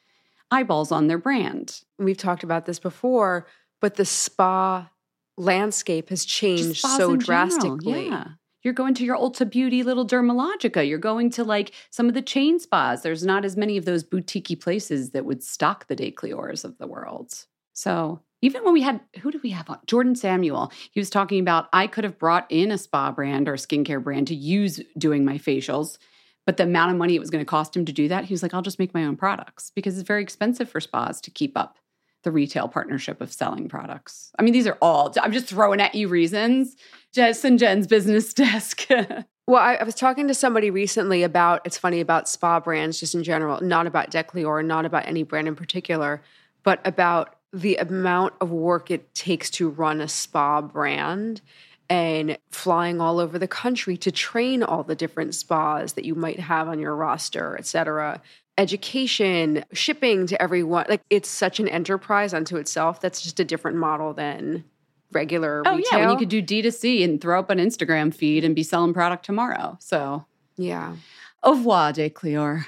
eyeballs 0.51 0.91
on 0.91 1.08
their 1.08 1.17
brand. 1.17 1.81
We've 1.98 2.17
talked 2.17 2.43
about 2.43 2.65
this 2.65 2.79
before, 2.79 3.48
but 3.79 3.96
the 3.96 4.03
spa 4.05 4.89
landscape 5.38 6.09
has 6.09 6.25
changed 6.25 6.77
so 6.77 7.13
in 7.13 7.19
general, 7.19 7.50
drastically. 7.50 8.07
Yeah. 8.07 8.25
You're 8.63 8.73
going 8.73 8.93
to 8.95 9.03
your 9.03 9.17
Ulta 9.17 9.50
Beauty 9.50 9.81
little 9.81 10.05
Dermalogica. 10.05 10.88
You're 10.88 11.00
going 11.00 11.31
to 11.31 11.43
like 11.43 11.71
some 11.89 12.07
of 12.07 12.13
the 12.13 12.21
chain 12.21 12.59
spas. 12.59 13.01
There's 13.01 13.25
not 13.25 13.43
as 13.43 13.57
many 13.57 13.75
of 13.77 13.85
those 13.85 14.03
boutiquey 14.03 14.59
places 14.59 15.11
that 15.11 15.25
would 15.25 15.43
stock 15.43 15.88
the 15.88 15.95
Decléors 15.95 16.63
of 16.63 16.77
the 16.77 16.85
world. 16.85 17.45
So 17.73 18.21
even 18.41 18.63
when 18.63 18.73
we 18.73 18.81
had, 18.81 19.01
who 19.21 19.31
did 19.31 19.41
we 19.41 19.50
have 19.51 19.69
on? 19.69 19.79
Jordan 19.88 20.15
Samuel. 20.15 20.71
He 20.91 21.00
was 21.00 21.09
talking 21.09 21.39
about 21.39 21.69
I 21.73 21.88
could 21.88 22.03
have 22.03 22.19
brought 22.19 22.45
in 22.50 22.71
a 22.71 22.77
spa 22.77 23.11
brand 23.11 23.47
or 23.50 23.53
skincare 23.53 24.03
brand 24.03 24.27
to 24.27 24.35
use 24.35 24.79
doing 24.97 25.25
my 25.25 25.38
facials, 25.38 25.97
but 26.45 26.57
the 26.57 26.63
amount 26.63 26.91
of 26.91 26.97
money 26.97 27.15
it 27.15 27.19
was 27.19 27.29
going 27.29 27.43
to 27.43 27.50
cost 27.50 27.75
him 27.75 27.85
to 27.85 27.93
do 27.93 28.07
that, 28.07 28.25
he 28.25 28.33
was 28.33 28.43
like, 28.43 28.53
I'll 28.53 28.61
just 28.61 28.79
make 28.79 28.93
my 28.93 29.05
own 29.05 29.15
products 29.15 29.71
because 29.75 29.97
it's 29.97 30.07
very 30.07 30.21
expensive 30.21 30.69
for 30.69 30.79
spas 30.79 31.21
to 31.21 31.31
keep 31.31 31.57
up 31.57 31.77
the 32.24 32.32
retail 32.32 32.68
partnership 32.68 33.22
of 33.22 33.32
selling 33.32 33.68
products. 33.68 34.32
I 34.38 34.44
mean, 34.44 34.54
these 34.54 34.68
are 34.68 34.78
all, 34.82 35.13
I'm 35.22 35.32
just 35.32 35.48
throwing 35.48 35.82
at 35.82 35.96
you 35.96 36.08
reasons. 36.08 36.75
Jess 37.13 37.44
and 37.44 37.60
Jen's 37.60 37.88
business 37.88 38.34
desk. 38.34 38.88
Well, 39.48 39.62
I, 39.62 39.75
I 39.75 39.84
was 39.84 39.96
talking 39.96 40.28
to 40.28 40.34
somebody 40.34 40.70
recently 40.70 41.24
about 41.24 41.62
it's 41.66 41.78
funny 41.78 42.00
about 42.00 42.30
spa 42.30 42.60
brands 42.60 43.00
just 43.00 43.16
in 43.16 43.24
general, 43.24 43.60
not 43.62 43.88
about 43.88 44.12
Decléor, 44.12 44.63
not 44.63 44.86
about 44.86 45.08
any 45.08 45.24
brand 45.24 45.48
in 45.48 45.56
particular, 45.56 46.22
but 46.63 46.80
about 46.86 47.36
the 47.51 47.75
amount 47.78 48.34
of 48.40 48.51
work 48.51 48.92
it 48.92 49.13
takes 49.13 49.50
to 49.50 49.70
run 49.70 50.00
a 50.00 50.08
spa 50.08 50.62
brand 50.62 51.42
and 51.90 52.38
flying 52.51 53.01
all 53.01 53.20
over 53.20 53.38
the 53.38 53.48
country 53.48 53.98
to 53.98 54.12
train 54.12 54.63
all 54.63 54.84
the 54.84 54.96
different 54.96 55.36
spas 55.36 55.94
that 55.94 56.06
you 56.06 56.16
might 56.16 56.40
have 56.40 56.70
on 56.70 56.80
your 56.80 56.96
roster, 56.96 57.58
et 57.60 57.66
cetera. 57.66 58.22
Education, 58.62 59.65
shipping 59.74 60.27
to 60.27 60.39
everyone. 60.39 60.86
Like 60.88 61.01
it's 61.10 61.27
such 61.30 61.60
an 61.60 61.68
enterprise 61.68 62.32
unto 62.32 62.58
itself. 62.58 63.01
That's 63.01 63.22
just 63.22 63.39
a 63.39 63.44
different 63.44 63.77
model 63.77 64.13
than 64.13 64.63
regular 65.12 65.63
oh, 65.65 65.77
retail. 65.77 66.00
yeah. 66.00 66.06
When 66.06 66.13
you 66.13 66.18
could 66.20 66.30
do 66.30 66.44
D2C 66.44 67.03
and 67.03 67.20
throw 67.20 67.39
up 67.39 67.50
an 67.50 67.58
Instagram 67.58 68.13
feed 68.13 68.46
and 68.46 68.56
be 68.56 68.62
selling 68.62 68.94
product 68.94 69.25
tomorrow. 69.25 69.77
So, 69.80 70.25
yeah. 70.58 70.96
Au 71.41 71.53
revoir, 71.53 71.91
de 71.91 72.10
Decléor. 72.10 72.65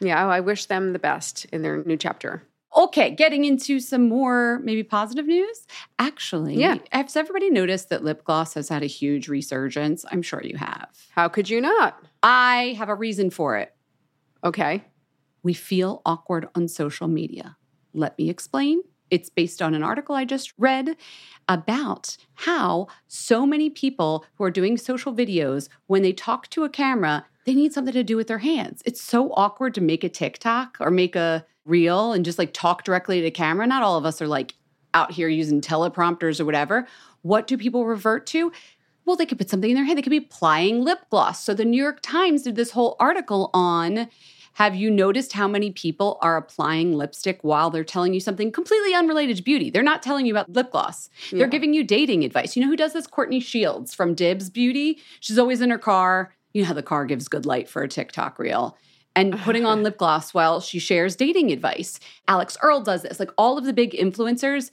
Yeah, 0.00 0.26
oh, 0.26 0.30
I 0.30 0.40
wish 0.40 0.66
them 0.66 0.92
the 0.92 0.98
best 0.98 1.44
in 1.52 1.62
their 1.62 1.84
new 1.84 1.96
chapter. 1.96 2.42
Okay, 2.76 3.10
getting 3.10 3.44
into 3.44 3.78
some 3.78 4.08
more 4.08 4.60
maybe 4.64 4.82
positive 4.82 5.26
news. 5.26 5.66
Actually, 5.98 6.56
Yeah. 6.56 6.78
has 6.92 7.16
everybody 7.16 7.50
noticed 7.50 7.88
that 7.90 8.02
lip 8.02 8.24
gloss 8.24 8.54
has 8.54 8.68
had 8.68 8.82
a 8.82 8.86
huge 8.86 9.28
resurgence? 9.28 10.04
I'm 10.10 10.22
sure 10.22 10.42
you 10.42 10.56
have. 10.56 10.88
How 11.10 11.28
could 11.28 11.48
you 11.48 11.60
not? 11.60 12.02
I 12.22 12.74
have 12.78 12.88
a 12.88 12.94
reason 12.94 13.30
for 13.30 13.56
it. 13.56 13.72
Okay. 14.44 14.84
We 15.42 15.54
feel 15.54 16.02
awkward 16.04 16.48
on 16.54 16.68
social 16.68 17.08
media. 17.08 17.56
Let 17.94 18.18
me 18.18 18.30
explain. 18.30 18.82
It's 19.10 19.28
based 19.28 19.60
on 19.60 19.74
an 19.74 19.82
article 19.82 20.14
I 20.14 20.24
just 20.24 20.52
read 20.56 20.96
about 21.48 22.16
how 22.34 22.86
so 23.08 23.44
many 23.44 23.68
people 23.68 24.24
who 24.34 24.44
are 24.44 24.50
doing 24.50 24.76
social 24.76 25.12
videos, 25.12 25.68
when 25.86 26.02
they 26.02 26.12
talk 26.12 26.48
to 26.50 26.64
a 26.64 26.68
camera, 26.68 27.26
they 27.44 27.54
need 27.54 27.72
something 27.72 27.94
to 27.94 28.04
do 28.04 28.16
with 28.16 28.28
their 28.28 28.38
hands. 28.38 28.82
It's 28.84 29.02
so 29.02 29.32
awkward 29.32 29.74
to 29.74 29.80
make 29.80 30.04
a 30.04 30.08
TikTok 30.08 30.76
or 30.78 30.90
make 30.90 31.16
a 31.16 31.44
reel 31.64 32.12
and 32.12 32.24
just 32.24 32.38
like 32.38 32.52
talk 32.52 32.84
directly 32.84 33.20
to 33.20 33.30
camera. 33.30 33.66
Not 33.66 33.82
all 33.82 33.96
of 33.96 34.04
us 34.04 34.22
are 34.22 34.28
like 34.28 34.54
out 34.94 35.10
here 35.12 35.28
using 35.28 35.60
teleprompters 35.60 36.40
or 36.40 36.44
whatever. 36.44 36.86
What 37.22 37.46
do 37.46 37.56
people 37.56 37.86
revert 37.86 38.26
to? 38.28 38.52
Well, 39.04 39.16
they 39.16 39.26
could 39.26 39.38
put 39.38 39.50
something 39.50 39.70
in 39.70 39.76
their 39.76 39.84
hand. 39.84 39.98
They 39.98 40.02
could 40.02 40.10
be 40.10 40.18
applying 40.18 40.84
lip 40.84 41.00
gloss. 41.10 41.42
So 41.42 41.54
the 41.54 41.64
New 41.64 41.82
York 41.82 42.00
Times 42.02 42.42
did 42.42 42.54
this 42.54 42.70
whole 42.70 42.96
article 43.00 43.50
on 43.54 44.08
have 44.60 44.76
you 44.76 44.90
noticed 44.90 45.32
how 45.32 45.48
many 45.48 45.70
people 45.70 46.18
are 46.20 46.36
applying 46.36 46.92
lipstick 46.92 47.42
while 47.42 47.70
they're 47.70 47.82
telling 47.82 48.12
you 48.12 48.20
something 48.20 48.52
completely 48.52 48.92
unrelated 48.92 49.38
to 49.38 49.42
beauty? 49.42 49.70
They're 49.70 49.82
not 49.82 50.02
telling 50.02 50.26
you 50.26 50.34
about 50.34 50.50
lip 50.50 50.70
gloss. 50.70 51.08
Yeah. 51.30 51.38
They're 51.38 51.46
giving 51.46 51.72
you 51.72 51.82
dating 51.82 52.24
advice. 52.24 52.54
You 52.54 52.62
know 52.62 52.68
who 52.68 52.76
does 52.76 52.92
this? 52.92 53.06
Courtney 53.06 53.40
Shields 53.40 53.94
from 53.94 54.12
Dibs 54.12 54.50
Beauty. 54.50 54.98
She's 55.20 55.38
always 55.38 55.62
in 55.62 55.70
her 55.70 55.78
car. 55.78 56.34
You 56.52 56.60
know 56.60 56.68
how 56.68 56.74
the 56.74 56.82
car 56.82 57.06
gives 57.06 57.26
good 57.26 57.46
light 57.46 57.70
for 57.70 57.80
a 57.80 57.88
TikTok 57.88 58.38
reel. 58.38 58.76
And 59.16 59.38
putting 59.44 59.64
on 59.64 59.82
lip 59.82 59.96
gloss 59.96 60.34
while 60.34 60.60
she 60.60 60.78
shares 60.78 61.16
dating 61.16 61.50
advice. 61.50 61.98
Alix 62.28 62.58
Earle 62.62 62.82
does 62.82 63.00
this. 63.00 63.18
Like 63.18 63.30
all 63.38 63.56
of 63.56 63.64
the 63.64 63.72
big 63.72 63.92
influencers, 63.92 64.72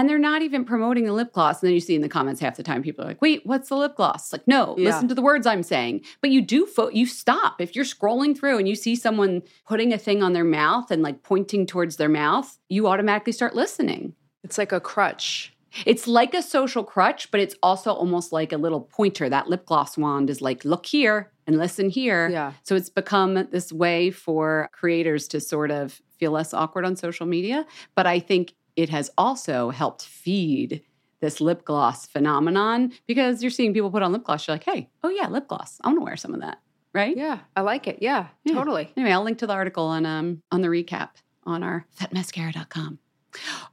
and 0.00 0.08
they're 0.08 0.18
not 0.18 0.40
even 0.40 0.64
promoting 0.64 1.04
the 1.04 1.12
lip 1.12 1.32
gloss. 1.32 1.60
And 1.60 1.68
then 1.68 1.74
you 1.74 1.80
see 1.80 1.94
in 1.94 2.00
the 2.00 2.08
comments 2.08 2.40
half 2.40 2.56
the 2.56 2.62
time 2.62 2.82
people 2.82 3.04
are 3.04 3.08
like, 3.08 3.20
"Wait, 3.20 3.42
what's 3.44 3.68
the 3.68 3.76
lip 3.76 3.96
gloss?" 3.96 4.32
Like, 4.32 4.48
no, 4.48 4.74
Yeah. 4.78 4.86
listen 4.90 5.08
to 5.08 5.14
the 5.14 5.20
words 5.22 5.46
I'm 5.46 5.62
saying. 5.62 6.00
But 6.22 6.30
you 6.30 6.40
do 6.40 6.64
fo- 6.64 6.88
you 6.88 7.04
stop 7.06 7.60
if 7.60 7.76
you're 7.76 7.84
scrolling 7.84 8.36
through 8.36 8.56
and 8.58 8.66
you 8.66 8.74
see 8.74 8.96
someone 8.96 9.42
putting 9.68 9.92
a 9.92 9.98
thing 9.98 10.22
on 10.22 10.32
their 10.32 10.44
mouth 10.44 10.90
and 10.90 11.02
like 11.02 11.22
pointing 11.22 11.66
towards 11.66 11.96
their 11.96 12.08
mouth, 12.08 12.58
you 12.68 12.86
automatically 12.86 13.32
start 13.32 13.54
listening. 13.54 14.14
It's 14.42 14.56
like 14.56 14.72
a 14.72 14.80
crutch. 14.80 15.54
It's 15.86 16.08
like 16.08 16.34
a 16.34 16.42
social 16.42 16.82
crutch, 16.82 17.30
but 17.30 17.38
it's 17.40 17.54
also 17.62 17.92
almost 17.92 18.32
like 18.32 18.52
a 18.52 18.56
little 18.56 18.80
pointer. 18.80 19.28
That 19.28 19.48
lip 19.48 19.66
gloss 19.66 19.96
wand 19.96 20.28
is 20.30 20.40
like, 20.40 20.64
look 20.64 20.86
here 20.86 21.30
and 21.46 21.58
listen 21.58 21.90
here. 21.90 22.28
Yeah. 22.28 22.52
So 22.64 22.74
it's 22.74 22.88
become 22.88 23.34
this 23.52 23.70
way 23.72 24.10
for 24.10 24.68
creators 24.72 25.28
to 25.28 25.40
sort 25.40 25.70
of 25.70 26.00
feel 26.18 26.32
less 26.32 26.52
awkward 26.52 26.84
on 26.84 26.96
social 26.96 27.26
media. 27.26 27.66
But 27.94 28.06
I 28.06 28.18
think 28.18 28.54
it 28.80 28.88
has 28.88 29.10
also 29.18 29.70
helped 29.70 30.02
feed 30.04 30.82
this 31.20 31.40
lip 31.40 31.64
gloss 31.64 32.06
phenomenon 32.06 32.92
because 33.06 33.42
you're 33.42 33.50
seeing 33.50 33.74
people 33.74 33.90
put 33.90 34.02
on 34.02 34.10
lip 34.12 34.24
gloss. 34.24 34.46
You're 34.46 34.54
like, 34.54 34.64
hey, 34.64 34.88
oh 35.04 35.10
yeah, 35.10 35.28
lip 35.28 35.48
gloss. 35.48 35.78
I 35.82 35.88
want 35.88 35.98
to 36.00 36.04
wear 36.04 36.16
some 36.16 36.34
of 36.34 36.40
that. 36.40 36.58
Right? 36.94 37.16
Yeah, 37.16 37.40
I 37.54 37.60
like 37.60 37.86
it. 37.86 37.98
Yeah, 38.00 38.28
Yeah. 38.44 38.54
totally. 38.54 38.92
Anyway, 38.96 39.12
I'll 39.12 39.22
link 39.22 39.38
to 39.38 39.46
the 39.46 39.52
article 39.52 39.84
on 39.86 40.06
um 40.06 40.42
on 40.50 40.62
the 40.62 40.68
recap 40.68 41.10
on 41.44 41.62
our 41.62 41.86
fatmascara.com. 42.00 42.98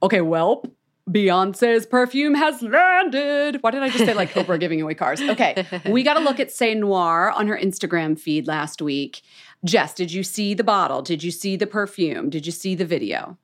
Okay, 0.02 0.20
well, 0.20 0.62
Beyonce's 1.10 1.86
perfume 1.86 2.34
has 2.34 2.60
landed. 2.62 3.58
Why 3.62 3.70
did 3.70 3.82
I 3.82 3.88
just 3.88 4.04
say 4.04 4.14
like 4.14 4.32
Oprah 4.34 4.60
giving 4.64 4.80
away 4.82 4.94
cars? 4.94 5.20
Okay, 5.20 5.66
we 5.90 6.02
got 6.02 6.14
to 6.14 6.20
look 6.20 6.38
at 6.38 6.48
Cé 6.50 6.76
Noir 6.76 7.30
on 7.30 7.46
her 7.48 7.56
Instagram 7.56 8.18
feed 8.20 8.46
last 8.46 8.82
week. 8.82 9.22
Jess, 9.64 9.94
did 9.94 10.12
you 10.12 10.22
see 10.22 10.52
the 10.54 10.62
bottle? 10.64 11.00
Did 11.02 11.24
you 11.24 11.30
see 11.30 11.56
the 11.56 11.66
perfume? 11.66 12.28
Did 12.30 12.44
you 12.46 12.52
see 12.52 12.74
the 12.76 12.84
video? 12.84 13.38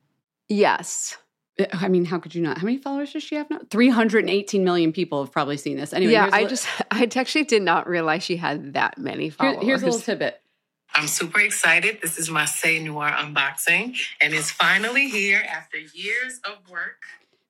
Yes. 0.49 1.17
Uh, 1.59 1.67
I 1.73 1.89
mean, 1.89 2.05
how 2.05 2.19
could 2.19 2.35
you 2.35 2.43
not? 2.43 2.59
How 2.59 2.65
many 2.65 2.79
followers 2.79 3.13
does 3.13 3.23
she 3.23 3.35
have 3.37 3.49
now? 3.51 3.61
318 3.71 4.65
million 4.65 4.93
people 4.93 5.23
have 5.23 5.33
probably 5.33 5.57
seen 5.57 5.77
this. 5.77 5.93
Anyway, 5.93 6.13
yeah, 6.13 6.23
here's 6.25 6.33
a 6.33 6.37
I 6.37 6.43
li- 6.43 6.49
just, 6.49 6.69
I 6.91 7.09
actually 7.17 7.45
did 7.45 7.63
not 7.63 7.87
realize 7.89 8.23
she 8.23 8.37
had 8.37 8.73
that 8.75 8.99
many 8.99 9.25
here- 9.25 9.33
followers. 9.33 9.65
here's 9.65 9.83
a 9.83 9.87
little 9.87 10.01
tidbit. 10.01 10.41
I'm 10.97 11.09
super 11.09 11.41
excited. 11.41 11.99
This 12.03 12.19
is 12.19 12.31
my 12.31 12.45
Cé 12.45 12.81
Noir 12.85 13.11
unboxing, 13.11 13.97
and 14.21 14.33
it's 14.33 14.53
finally 14.53 15.09
here 15.09 15.43
after 15.49 15.77
years 15.77 16.41
of 16.45 16.71
work. 16.71 17.03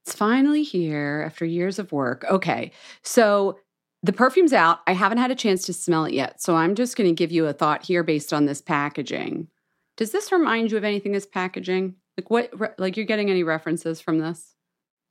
It's 0.06 0.14
finally 0.14 0.62
here 0.62 1.22
after 1.26 1.44
years 1.44 1.78
of 1.78 1.92
work. 1.92 2.24
Okay. 2.30 2.72
So 3.02 3.58
the 4.02 4.12
perfume's 4.14 4.52
out. 4.54 4.80
I 4.86 4.92
haven't 4.92 5.18
had 5.18 5.30
a 5.30 5.34
chance 5.34 5.64
to 5.66 5.72
smell 5.74 6.04
it 6.06 6.14
yet. 6.14 6.40
So 6.42 6.56
I'm 6.56 6.74
just 6.74 6.96
going 6.96 7.08
to 7.08 7.14
give 7.14 7.32
you 7.32 7.46
a 7.46 7.52
thought 7.54 7.84
here 7.84 8.02
based 8.02 8.32
on 8.32 8.44
this 8.46 8.60
packaging. 8.62 9.48
Does 9.96 10.10
this 10.10 10.32
remind 10.32 10.70
you 10.70 10.76
of 10.78 10.84
anything 10.84 11.12
this 11.12 11.26
packaging? 11.26 11.96
Like 12.16 12.30
what 12.30 12.58
re- 12.58 12.68
like 12.78 12.96
you're 12.96 13.06
getting 13.06 13.30
any 13.30 13.42
references 13.42 14.00
from 14.00 14.18
this? 14.18 14.54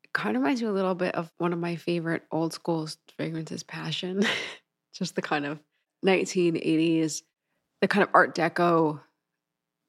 It 0.03 0.13
kind 0.13 0.35
of 0.35 0.41
reminds 0.41 0.61
me 0.61 0.67
a 0.67 0.71
little 0.71 0.95
bit 0.95 1.15
of 1.15 1.31
one 1.37 1.53
of 1.53 1.59
my 1.59 1.75
favorite 1.75 2.23
old 2.31 2.53
school 2.53 2.87
fragrances, 3.17 3.63
Passion. 3.63 4.25
Just 4.93 5.15
the 5.15 5.21
kind 5.21 5.45
of 5.45 5.59
1980s, 6.05 7.23
the 7.81 7.87
kind 7.87 8.03
of 8.03 8.09
Art 8.13 8.35
Deco. 8.35 8.99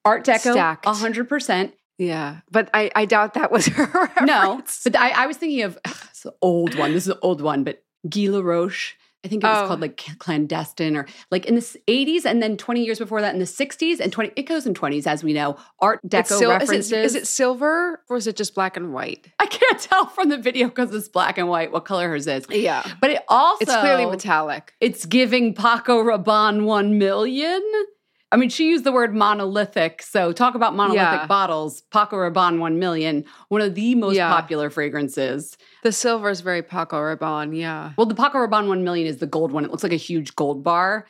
Art 0.04 0.24
Deco, 0.24 0.52
Stacked. 0.52 0.86
100%. 0.86 1.72
Yeah, 1.98 2.40
but 2.50 2.68
I, 2.74 2.90
I 2.94 3.04
doubt 3.04 3.34
that 3.34 3.52
was 3.52 3.66
her. 3.68 4.10
No, 4.24 4.62
but 4.84 4.96
I, 4.96 5.10
I 5.10 5.26
was 5.26 5.36
thinking 5.36 5.62
of 5.62 5.78
ugh, 5.84 5.96
it's 6.10 6.24
an 6.24 6.32
old 6.42 6.74
one. 6.74 6.92
This 6.92 7.04
is 7.04 7.12
an 7.12 7.18
old 7.22 7.40
one, 7.40 7.62
but 7.64 7.82
Guy 8.08 8.22
Laroche. 8.22 8.92
I 9.24 9.28
think 9.28 9.42
it 9.42 9.46
was 9.46 9.58
Oh. 9.64 9.66
called 9.68 9.80
like 9.80 10.04
clandestine 10.18 10.96
or 10.96 11.06
like 11.30 11.46
in 11.46 11.54
the 11.54 11.60
80s 11.88 12.24
and 12.26 12.42
then 12.42 12.56
20 12.56 12.84
years 12.84 12.98
before 12.98 13.20
that 13.22 13.32
in 13.32 13.38
the 13.40 13.46
60s 13.46 13.98
and 14.00 14.12
20 14.12 14.32
it 14.36 14.42
goes 14.42 14.66
in 14.66 14.74
20s 14.74 15.06
as 15.06 15.24
we 15.24 15.32
know 15.32 15.56
art 15.80 16.00
deco 16.06 16.26
sil- 16.38 16.50
references 16.50 16.86
Is 16.86 16.92
it, 16.92 17.04
is 17.04 17.14
it 17.14 17.26
silver 17.26 18.02
or 18.10 18.16
is 18.16 18.26
it 18.26 18.36
just 18.36 18.54
black 18.54 18.76
and 18.76 18.92
white? 18.92 19.26
I 19.38 19.46
can't 19.46 19.78
tell 19.80 20.06
from 20.06 20.28
the 20.28 20.36
video 20.38 20.68
because 20.68 20.94
it's 20.94 21.08
black 21.08 21.38
and 21.38 21.48
white 21.48 21.72
what 21.72 21.84
color 21.84 22.08
hers 22.08 22.26
is. 22.26 22.44
Yeah, 22.50 22.84
But 23.00 23.10
it 23.12 23.22
also 23.28 23.62
it's 23.62 23.74
clearly 23.74 24.06
metallic. 24.06 24.74
It's 24.80 25.06
giving 25.06 25.54
Paco 25.54 26.02
Rabanne 26.02 26.64
1 26.64 26.98
million. 26.98 27.62
I 28.34 28.36
mean, 28.36 28.48
she 28.48 28.68
used 28.68 28.82
the 28.82 28.90
word 28.90 29.14
monolithic. 29.14 30.02
So 30.02 30.32
talk 30.32 30.56
about 30.56 30.74
monolithic 30.74 31.20
Yeah. 31.20 31.26
bottles. 31.26 31.82
Paco 31.92 32.16
Rabanne 32.16 32.58
1 32.58 32.80
million, 32.80 33.24
one 33.48 33.60
of 33.60 33.76
the 33.76 33.94
most 33.94 34.16
Yeah. 34.16 34.28
popular 34.28 34.70
fragrances. 34.70 35.56
The 35.84 35.92
silver 35.92 36.30
is 36.30 36.40
very 36.40 36.60
Paco 36.60 36.96
Rabanne. 36.96 37.56
Yeah, 37.56 37.92
Well, 37.96 38.06
the 38.06 38.14
Paco 38.16 38.38
Rabanne 38.38 38.66
1 38.66 38.82
million 38.82 39.06
is 39.06 39.18
the 39.18 39.26
gold 39.28 39.52
one. 39.52 39.64
It 39.64 39.70
looks 39.70 39.84
like 39.84 39.92
a 39.92 39.96
huge 39.96 40.34
gold 40.34 40.64
bar. 40.64 41.06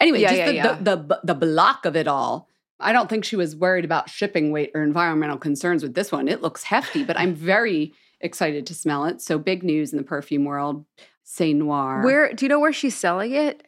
Anyway, 0.00 0.20
Yeah, 0.20 0.28
just 0.28 0.38
yeah, 0.38 0.46
the, 0.46 0.54
yeah. 0.54 0.74
The, 0.80 0.96
the, 0.96 1.20
the 1.24 1.34
block 1.34 1.84
of 1.84 1.96
it 1.96 2.08
all. 2.08 2.48
I 2.80 2.92
don't 2.94 3.08
think 3.10 3.24
she 3.26 3.36
was 3.36 3.54
worried 3.54 3.84
about 3.84 4.08
shipping 4.08 4.50
weight 4.50 4.70
or 4.74 4.82
environmental 4.82 5.36
concerns 5.36 5.82
with 5.82 5.92
this 5.94 6.10
one. 6.10 6.28
It 6.28 6.40
looks 6.40 6.64
hefty, 6.64 7.04
but 7.04 7.18
I'm 7.18 7.34
very 7.54 7.92
excited 8.22 8.66
to 8.68 8.74
smell 8.74 9.04
it. 9.04 9.20
So 9.20 9.38
big 9.38 9.62
news 9.62 9.92
in 9.92 9.98
the 9.98 10.04
perfume 10.04 10.44
world. 10.46 10.86
Cé 11.26 11.54
Noir. 11.54 12.02
where 12.02 12.32
do 12.32 12.44
you 12.44 12.48
know 12.48 12.60
where 12.60 12.72
she's 12.72 12.94
selling 12.96 13.32
it? 13.32 13.62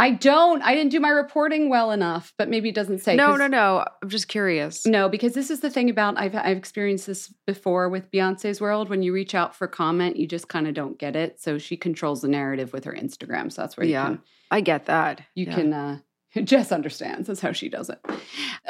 I 0.00 0.10
don't. 0.12 0.62
I 0.62 0.74
didn't 0.74 0.92
do 0.92 0.98
my 0.98 1.10
reporting 1.10 1.68
well 1.68 1.90
enough, 1.90 2.32
but 2.38 2.48
maybe 2.48 2.70
it 2.70 2.74
doesn't 2.74 3.00
say. 3.00 3.14
No, 3.16 3.36
no, 3.36 3.46
no. 3.46 3.84
I'm 4.02 4.08
just 4.08 4.28
curious. 4.28 4.86
No, 4.86 5.08
because 5.08 5.34
this 5.34 5.50
is 5.50 5.60
the 5.60 5.68
thing 5.70 5.90
about 5.90 6.18
I've 6.18 6.34
I've 6.34 6.56
experienced 6.56 7.06
this 7.06 7.32
before 7.46 7.88
with 7.90 8.10
Beyonce's 8.10 8.60
world. 8.60 8.88
When 8.88 9.02
you 9.02 9.12
reach 9.12 9.34
out 9.34 9.54
for 9.54 9.68
comment, 9.68 10.16
you 10.16 10.26
just 10.26 10.48
kind 10.48 10.66
of 10.66 10.74
don't 10.74 10.98
get 10.98 11.16
it. 11.16 11.40
So 11.40 11.58
she 11.58 11.76
controls 11.76 12.22
the 12.22 12.28
narrative 12.28 12.72
with 12.72 12.84
her 12.84 12.92
Instagram. 12.94 13.52
So 13.52 13.62
that's 13.62 13.76
where 13.76 13.86
Yeah, 13.86 14.08
you 14.10 14.16
can 14.16 14.22
I 14.50 14.60
get 14.62 14.86
that. 14.86 15.20
you 15.34 15.46
Yeah. 15.46 15.54
can 15.54 15.72
uh 15.72 15.98
Jess 16.44 16.72
understands. 16.72 17.26
That's 17.26 17.40
how 17.40 17.52
she 17.52 17.68
does 17.68 17.90
it. 17.90 17.98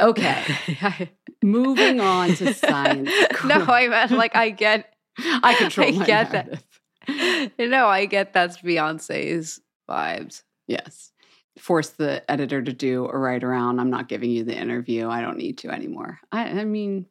Okay. 0.00 1.10
Moving 1.42 2.00
on 2.00 2.34
to 2.36 2.54
science. 2.54 3.10
no, 3.44 3.64
I 3.66 3.86
meant 3.88 4.10
like 4.10 4.34
I 4.34 4.50
get. 4.50 4.92
I 5.18 5.54
control 5.54 6.02
I 6.02 6.04
get 6.06 6.32
that. 6.32 6.60
narrative. 7.08 7.52
No, 7.70 7.86
I 7.86 8.06
get 8.06 8.32
that's 8.32 8.58
Beyonce's 8.62 9.60
vibes. 9.88 10.42
Yes. 10.66 11.12
Force 11.58 11.90
the 11.90 12.28
editor 12.30 12.62
to 12.62 12.72
do 12.72 13.06
a 13.06 13.18
write 13.18 13.44
around. 13.44 13.80
I'm 13.80 13.90
not 13.90 14.08
giving 14.08 14.30
you 14.30 14.44
the 14.44 14.56
interview. 14.56 15.08
I 15.08 15.20
don't 15.20 15.36
need 15.36 15.58
to 15.58 15.70
anymore. 15.70 16.20
I, 16.32 16.44
I 16.44 16.64
mean, 16.64 17.06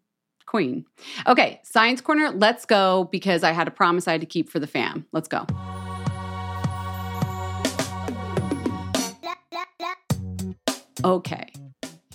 queen. 0.46 0.86
Okay, 1.28 1.62
science 1.64 2.02
corner. 2.02 2.32
Let's 2.32 2.66
go 2.66 3.10
because 3.12 3.44
I 3.44 3.52
had 3.52 3.68
a 3.68 3.72
promise 3.72 4.08
I 4.08 4.14
had 4.14 4.22
to 4.22 4.28
keep 4.28 4.50
for 4.50 4.60
the 4.60 4.68
fam. 4.68 5.06
Let's 5.12 5.28
go. 5.28 5.46
Okay, 11.06 11.54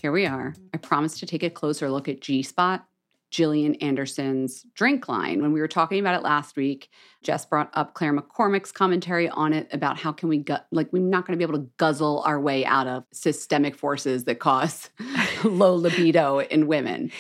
here 0.01 0.13
we 0.13 0.27
are. 0.27 0.55
I 0.75 0.77
promised 0.77 1.19
to 1.21 1.27
take 1.27 1.43
a 1.43 1.49
closer 1.49 1.91
look 1.91 2.07
at 2.09 2.21
G 2.21 2.43
Spot, 2.43 2.85
Gillian 3.35 3.75
Anderson's 3.77 4.65
drink 4.75 5.09
line. 5.09 5.43
When 5.43 5.53
we 5.53 5.61
were 5.61 5.67
talking 5.67 5.99
about 5.99 6.15
it 6.15 6.23
last 6.23 6.55
week, 6.55 6.89
Jess 7.21 7.45
brought 7.45 7.69
up 7.75 7.93
Claire 7.95 8.17
McCormick's 8.17 8.71
commentary 8.71 9.29
on 9.29 9.53
it 9.53 9.69
about 9.73 9.99
how 9.99 10.13
can 10.13 10.29
we 10.29 10.39
gut 10.39 10.69
like 10.71 10.93
we're 10.93 11.03
not 11.03 11.27
going 11.27 11.37
to 11.37 11.45
be 11.45 11.51
able 11.51 11.59
to 11.59 11.69
guzzle 11.77 12.23
our 12.25 12.41
way 12.41 12.65
out 12.65 12.87
of 12.87 13.03
systemic 13.13 13.75
forces 13.75 14.23
that 14.25 14.39
cause 14.39 14.89
low 15.45 15.75
libido 15.75 16.39
in 16.39 16.69
women. 16.69 17.11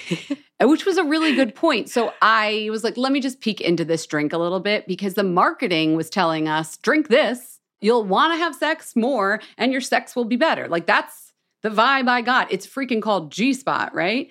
Uh, 0.63 0.69
which 0.69 0.87
was 0.87 0.99
a 0.99 1.05
really 1.05 1.35
good 1.35 1.53
point. 1.53 1.91
So 1.91 2.13
I 2.23 2.69
was 2.71 2.85
like, 2.85 2.97
let 2.97 3.11
me 3.11 3.19
just 3.19 3.41
peek 3.41 3.61
into 3.61 3.85
this 3.85 4.07
drink 4.07 4.33
a 4.33 4.39
little 4.39 4.61
bit 4.61 4.87
because 4.87 5.15
the 5.15 5.25
marketing 5.25 5.97
was 5.97 6.09
telling 6.09 6.47
us, 6.47 6.77
drink 6.77 7.09
this, 7.09 7.59
you'll 7.81 8.05
want 8.05 8.33
to 8.35 8.39
have 8.39 8.55
sex 8.55 8.95
more 8.95 9.41
and 9.59 9.73
your 9.73 9.81
sex 9.81 10.15
will 10.15 10.27
be 10.27 10.37
better. 10.37 10.69
Like 10.69 10.87
that's 10.87 11.33
the 11.63 11.71
vibe 11.71 12.09
I 12.09 12.21
got. 12.21 12.53
It's 12.53 12.69
freaking 12.69 13.03
called 13.03 13.33
G 13.33 13.53
spot, 13.53 13.93
right? 13.95 14.31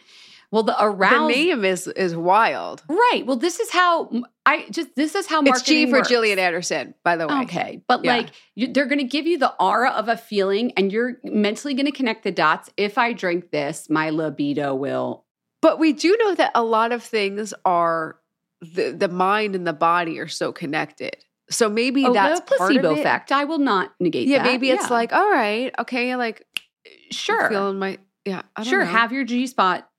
Well, 0.53 0.61
the 0.61 0.75
around 0.79 1.29
The 1.29 1.33
name 1.33 1.65
is 1.65 1.87
is 1.87 2.15
wild. 2.15 2.83
right. 2.87 3.23
Well, 3.25 3.37
this 3.37 3.59
is 3.59 3.71
how 3.71 4.11
I 4.45 4.67
just. 4.69 4.95
This 4.95 5.15
is 5.15 5.25
how 5.25 5.41
It's 5.43 5.63
G 5.63 5.87
for 5.87 5.93
works. 5.93 6.09
Gillian 6.09 6.37
Anderson, 6.37 6.93
by 7.03 7.15
the 7.15 7.27
way. 7.27 7.41
Okay, 7.41 7.81
but 7.87 8.05
Yeah. 8.05 8.17
like 8.17 8.29
you, 8.53 8.71
they're 8.71 8.85
going 8.85 8.99
to 8.99 9.03
give 9.03 9.25
you 9.25 9.39
the 9.39 9.51
aura 9.59 9.89
of 9.89 10.09
a 10.09 10.15
feeling, 10.15 10.71
and 10.77 10.91
you're 10.91 11.17
mentally 11.23 11.73
going 11.73 11.87
to 11.87 11.91
connect 11.91 12.23
the 12.23 12.31
dots. 12.31 12.69
If 12.77 12.99
I 12.99 13.13
drink 13.13 13.49
this, 13.49 13.89
my 13.89 14.11
libido 14.11 14.75
will. 14.75 15.25
But 15.63 15.79
we 15.79 15.91
do 15.91 16.15
know 16.19 16.35
that 16.35 16.51
a 16.53 16.61
lot 16.63 16.91
of 16.91 17.01
things 17.01 17.55
are 17.65 18.17
the 18.61 18.91
the 18.91 19.07
mind 19.09 19.55
and 19.55 19.65
the 19.65 19.73
body 19.73 20.19
are 20.19 20.27
so 20.27 20.51
connected. 20.51 21.17
So 21.49 21.67
maybe 21.67 22.05
Oh, 22.05 22.13
that's 22.13 22.41
the 22.41 22.45
part 22.45 22.59
placebo 22.73 22.93
effect. 22.99 23.31
I 23.31 23.45
will 23.45 23.57
not 23.57 23.91
negate 23.99 24.27
Yeah, 24.27 24.37
that. 24.43 24.45
maybe 24.51 24.69
it's 24.69 24.83
Yeah. 24.87 24.93
like, 24.95 25.13
all 25.13 25.31
right, 25.31 25.73
okay, 25.79 26.15
like 26.15 26.45
sure, 27.09 27.49
feeling 27.49 27.79
my 27.79 27.97
yeah, 28.23 28.43
I 28.55 28.61
don't 28.63 28.69
sure, 28.69 28.85
know. 28.85 28.91
have 28.91 29.11
your 29.11 29.23
G 29.23 29.47
spot 29.47 29.89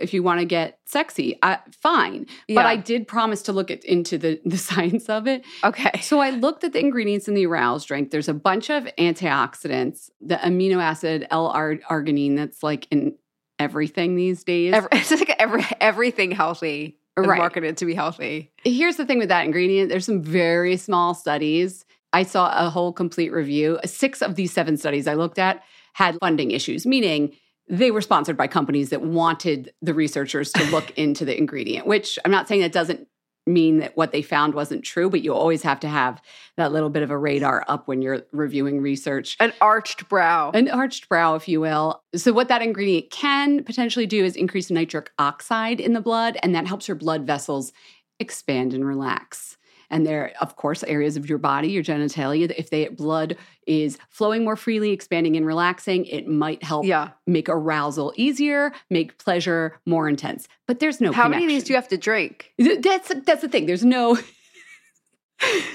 if 0.00 0.14
you 0.14 0.22
want 0.22 0.40
to 0.40 0.46
get 0.46 0.78
sexy. 0.86 1.38
I, 1.42 1.58
fine, 1.82 2.26
but 2.48 2.66
I 2.66 2.76
did 2.76 3.06
promise 3.06 3.42
to 3.42 3.52
look 3.52 3.70
at, 3.70 3.84
into 3.84 4.18
the 4.18 4.40
the 4.44 4.58
science 4.58 5.08
of 5.08 5.26
it. 5.26 5.44
okay. 5.64 6.00
So 6.02 6.20
I 6.20 6.30
looked 6.30 6.64
at 6.64 6.72
the 6.72 6.80
ingredients 6.80 7.28
in 7.28 7.34
the 7.34 7.46
arouse 7.46 7.84
drink. 7.84 8.10
There's 8.10 8.28
a 8.28 8.34
bunch 8.34 8.70
of 8.70 8.84
antioxidants, 8.98 10.10
the 10.20 10.36
amino 10.36 10.82
acid 10.82 11.26
L-arginine 11.30 12.36
that's 12.36 12.62
like 12.62 12.86
in 12.90 13.14
everything 13.58 14.16
these 14.16 14.44
days. 14.44 14.74
Every, 14.74 14.88
it's 14.92 15.10
like 15.10 15.36
every 15.38 15.64
everything 15.80 16.32
healthy. 16.32 16.96
Right. 17.16 17.36
marketed 17.36 17.76
to 17.78 17.84
be 17.84 17.94
healthy. 17.94 18.50
Here's 18.64 18.96
the 18.96 19.04
thing 19.04 19.18
with 19.18 19.28
that 19.28 19.44
ingredient 19.44 19.90
there's 19.90 20.06
some 20.06 20.22
very 20.22 20.78
small 20.78 21.12
studies. 21.12 21.84
I 22.12 22.22
saw 22.22 22.50
a 22.66 22.70
whole 22.70 22.92
complete 22.92 23.30
review. 23.30 23.78
Six 23.84 24.22
of 24.22 24.36
these 24.36 24.52
seven 24.52 24.76
studies 24.76 25.06
I 25.06 25.14
looked 25.14 25.38
at 25.38 25.62
had 25.92 26.16
funding 26.20 26.50
issues, 26.50 26.86
meaning 26.86 27.34
they 27.70 27.90
were 27.92 28.00
sponsored 28.00 28.36
by 28.36 28.48
companies 28.48 28.90
that 28.90 29.00
wanted 29.00 29.72
the 29.80 29.94
researchers 29.94 30.52
to 30.52 30.64
look 30.70 30.90
into 30.98 31.24
the 31.24 31.36
ingredient, 31.36 31.86
which 31.86 32.18
I'm 32.24 32.30
not 32.30 32.48
saying 32.48 32.60
that 32.62 32.72
doesn't 32.72 33.06
mean 33.46 33.78
that 33.78 33.96
what 33.96 34.12
they 34.12 34.22
found 34.22 34.54
wasn't 34.54 34.84
true, 34.84 35.08
but 35.08 35.22
you 35.22 35.32
always 35.32 35.62
have 35.62 35.80
to 35.80 35.88
have 35.88 36.20
that 36.56 36.72
little 36.72 36.90
bit 36.90 37.02
of 37.02 37.10
a 37.10 37.16
radar 37.16 37.64
up 37.68 37.88
when 37.88 38.02
you're 38.02 38.22
reviewing 38.32 38.80
research. 38.80 39.36
An 39.40 39.52
arched 39.60 40.08
brow. 40.08 40.50
An 40.50 40.68
arched 40.68 41.08
brow, 41.08 41.36
if 41.36 41.48
you 41.48 41.60
will. 41.60 42.02
So, 42.14 42.32
what 42.32 42.48
that 42.48 42.60
ingredient 42.60 43.10
can 43.10 43.64
potentially 43.64 44.06
do 44.06 44.24
is 44.24 44.36
increase 44.36 44.70
nitric 44.70 45.10
oxide 45.18 45.80
in 45.80 45.94
the 45.94 46.00
blood, 46.00 46.38
and 46.42 46.54
that 46.54 46.66
helps 46.66 46.88
your 46.88 46.96
blood 46.96 47.26
vessels 47.26 47.72
expand 48.18 48.74
and 48.74 48.86
relax. 48.86 49.56
And 49.90 50.06
there, 50.06 50.32
of 50.40 50.56
course, 50.56 50.82
areas 50.84 51.16
of 51.16 51.28
your 51.28 51.38
body, 51.38 51.68
your 51.68 51.82
genitalia, 51.82 52.52
if 52.56 52.70
they 52.70 52.88
blood 52.88 53.36
is 53.66 53.98
flowing 54.08 54.44
more 54.44 54.56
freely, 54.56 54.90
expanding 54.90 55.36
and 55.36 55.44
relaxing, 55.44 56.06
it 56.06 56.26
might 56.26 56.62
help 56.62 56.86
yeah. 56.86 57.10
make 57.26 57.48
arousal 57.48 58.12
easier, 58.16 58.72
make 58.88 59.18
pleasure 59.18 59.80
more 59.86 60.08
intense. 60.08 60.48
But 60.66 60.78
there's 60.78 61.00
no 61.00 61.12
How 61.12 61.28
many 61.28 61.44
of 61.44 61.48
these 61.48 61.64
do 61.64 61.72
you 61.72 61.76
have 61.76 61.88
to 61.88 61.98
drink? 61.98 62.52
That's 62.58 63.12
that's 63.26 63.42
the 63.42 63.48
thing. 63.48 63.66
There's 63.66 63.84
no. 63.84 64.18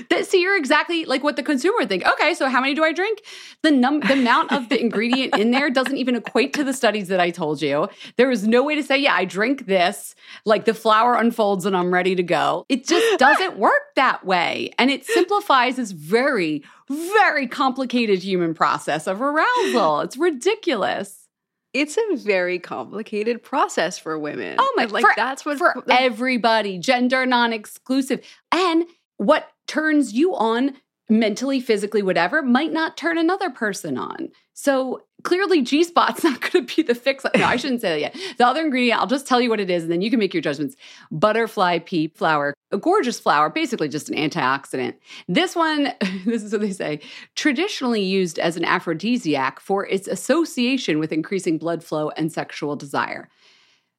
that, 0.10 0.28
see, 0.28 0.42
you're 0.42 0.58
exactly 0.58 1.06
like 1.06 1.24
what 1.24 1.36
the 1.36 1.44
consumer 1.44 1.78
would 1.80 1.90
think. 1.90 2.06
Okay, 2.06 2.34
so 2.34 2.50
how 2.50 2.62
many 2.62 2.74
do 2.74 2.84
I 2.84 2.94
drink? 2.94 3.22
The 3.64 3.72
num 3.72 4.00
the 4.02 4.14
amount 4.14 4.52
of 4.52 4.70
the 4.70 4.80
ingredient 4.80 5.38
in 5.38 5.52
there 5.52 5.70
doesn't 5.70 5.98
even 5.98 6.16
equate 6.16 6.54
to 6.54 6.64
the 6.64 6.74
studies 6.74 7.08
that 7.08 7.20
I 7.20 7.32
told 7.32 7.62
you. 7.62 7.88
There 8.18 8.30
is 8.32 8.48
no 8.48 8.64
way 8.64 8.76
to 8.76 8.84
say, 8.84 8.98
yeah, 8.98 9.14
I 9.16 9.26
drink 9.26 9.66
this, 9.66 10.16
like 10.46 10.66
the 10.66 10.74
flower 10.74 11.16
unfolds 11.16 11.66
and 11.66 11.76
I'm 11.76 11.94
ready 11.94 12.16
to 12.16 12.24
go. 12.24 12.66
It 12.70 12.88
just 12.88 13.20
doesn't 13.20 13.58
work 13.58 13.96
that 13.96 14.26
way, 14.26 14.72
and 14.78 14.92
it 14.92 15.06
simplifies 15.06 15.78
this 15.78 15.92
very, 15.92 16.64
very 16.90 17.48
complicated 17.48 18.22
human 18.24 18.54
process 18.54 19.08
of 19.08 19.22
arousal. 19.22 20.02
It's 20.02 20.18
ridiculous. 20.18 21.28
It's 21.74 21.98
a 21.98 22.16
very 22.16 22.58
complicated 22.58 23.44
process 23.44 23.98
for 23.98 24.18
women. 24.18 24.56
Oh 24.60 24.74
my! 24.78 24.86
Like 24.86 25.02
for, 25.02 25.12
that's 25.14 25.46
what 25.46 25.58
for 25.58 25.84
everybody, 25.90 26.78
gender 26.78 27.26
non-exclusive, 27.26 28.22
and 28.54 28.86
what 29.18 29.50
turns 29.68 30.14
you 30.14 30.36
on 30.36 30.76
mentally, 31.10 31.60
physically, 31.60 32.02
whatever, 32.02 32.42
might 32.42 32.74
not 32.74 32.98
turn 32.98 33.18
another 33.18 33.50
person 33.50 33.98
on. 33.98 34.30
So 34.54 35.04
clearly, 35.24 35.62
G 35.62 35.84
spot's 35.84 36.24
not 36.24 36.40
going 36.40 36.66
to 36.66 36.76
be 36.76 36.82
the 36.82 36.96
fix. 36.96 37.24
No, 37.36 37.46
I 37.46 37.58
shouldn't 37.58 37.82
say 37.82 37.90
that 37.90 38.00
yet. 38.00 38.36
The 38.38 38.46
other 38.48 38.62
ingredient, 38.62 39.00
I'll 39.00 39.08
just 39.08 39.28
tell 39.28 39.42
you 39.42 39.50
what 39.50 39.60
it 39.60 39.70
is, 39.70 39.84
and 39.84 39.92
then 39.92 40.02
you 40.02 40.10
can 40.10 40.20
make 40.20 40.34
your 40.34 40.42
judgments. 40.42 40.76
Butterfly 41.12 41.80
pea 41.80 42.08
flower, 42.08 42.54
a 42.72 42.78
gorgeous 42.78 43.20
flower, 43.20 43.50
basically 43.50 43.90
just 43.90 44.10
an 44.10 44.16
antioxidant. 44.16 44.96
This 45.28 45.56
one, 45.56 45.92
this 46.26 46.44
is 46.44 46.52
what 46.52 46.62
they 46.62 46.72
say, 46.72 47.02
traditionally 47.36 48.02
used 48.02 48.40
as 48.40 48.58
an 48.58 48.66
aphrodisiac 48.66 49.60
for 49.60 49.86
its 49.88 50.08
association 50.08 51.00
with 51.00 51.12
increasing 51.12 51.58
blood 51.58 51.84
flow 51.84 52.10
and 52.12 52.32
sexual 52.32 52.76
desire. 52.76 53.30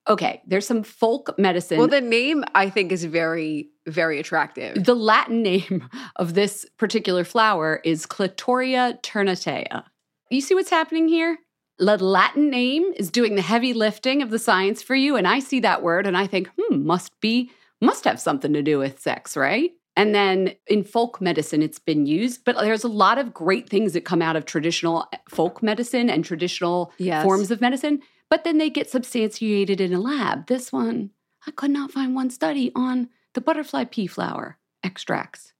Okay, 0.09 0.41
there's 0.47 0.65
some 0.65 0.83
folk 0.83 1.37
medicine. 1.37 1.77
well, 1.77 1.87
the 1.87 1.99
name 1.99 2.45
I 2.55 2.69
think 2.69 2.93
is 2.93 3.03
very, 3.03 3.69
very 3.87 4.19
attractive. 4.19 4.83
the 4.83 4.95
Latin 4.95 5.41
name 5.41 5.89
of 6.17 6.33
this 6.33 6.65
particular 6.77 7.23
flower 7.23 7.81
is 7.83 8.05
Clitoria 8.05 9.01
ternatea. 9.01 9.83
You 10.29 10.41
see 10.41 10.55
what's 10.55 10.69
happening 10.69 11.07
here? 11.07 11.37
The 11.79 11.97
Latin 11.97 12.49
name 12.49 12.91
is 12.95 13.11
doing 13.11 13.35
the 13.35 13.41
heavy 13.41 13.73
lifting 13.73 14.21
of 14.21 14.29
the 14.29 14.39
science 14.39 14.81
for 14.81 14.95
you, 14.95 15.15
and 15.15 15.27
I 15.27 15.39
see 15.39 15.59
that 15.61 15.83
word 15.83 16.07
and 16.07 16.17
I 16.17 16.27
think, 16.27 16.49
hmm, 16.57 16.85
must 16.85 17.11
be, 17.21 17.51
must 17.81 18.03
have 18.05 18.19
something 18.19 18.51
to 18.53 18.63
do 18.63 18.79
with 18.79 18.99
sex, 18.99 19.37
right? 19.37 19.71
And 19.95 20.13
then 20.13 20.53
in 20.67 20.83
folk 20.83 21.21
medicine, 21.21 21.63
it's 21.63 21.79
been 21.79 22.05
used, 22.05 22.45
but 22.45 22.55
there's 22.57 22.83
a 22.83 22.87
lot 22.87 23.17
of 23.17 23.33
great 23.33 23.67
things 23.69 23.93
that 23.93 24.05
come 24.05 24.21
out 24.21 24.35
of 24.35 24.45
traditional 24.45 25.07
folk 25.29 25.63
medicine 25.63 26.09
and 26.09 26.23
traditional 26.25 26.91
Yes. 26.99 27.23
forms 27.23 27.49
of 27.51 27.61
medicine, 27.61 28.01
but 28.29 28.43
then 28.43 28.57
they 28.57 28.69
get 28.69 28.89
substantiated 28.89 29.79
in 29.81 29.93
a 29.93 29.99
lab. 29.99 30.47
This 30.47 30.71
one, 30.71 31.11
I 31.47 31.51
could 31.51 31.71
not 31.71 31.91
find 31.91 32.13
one 32.13 32.29
study 32.29 32.71
on 32.75 33.09
the 33.37 33.41
butterfly 33.41 33.83
pea 33.83 34.07
flower 34.07 34.57
extracts. 34.83 35.53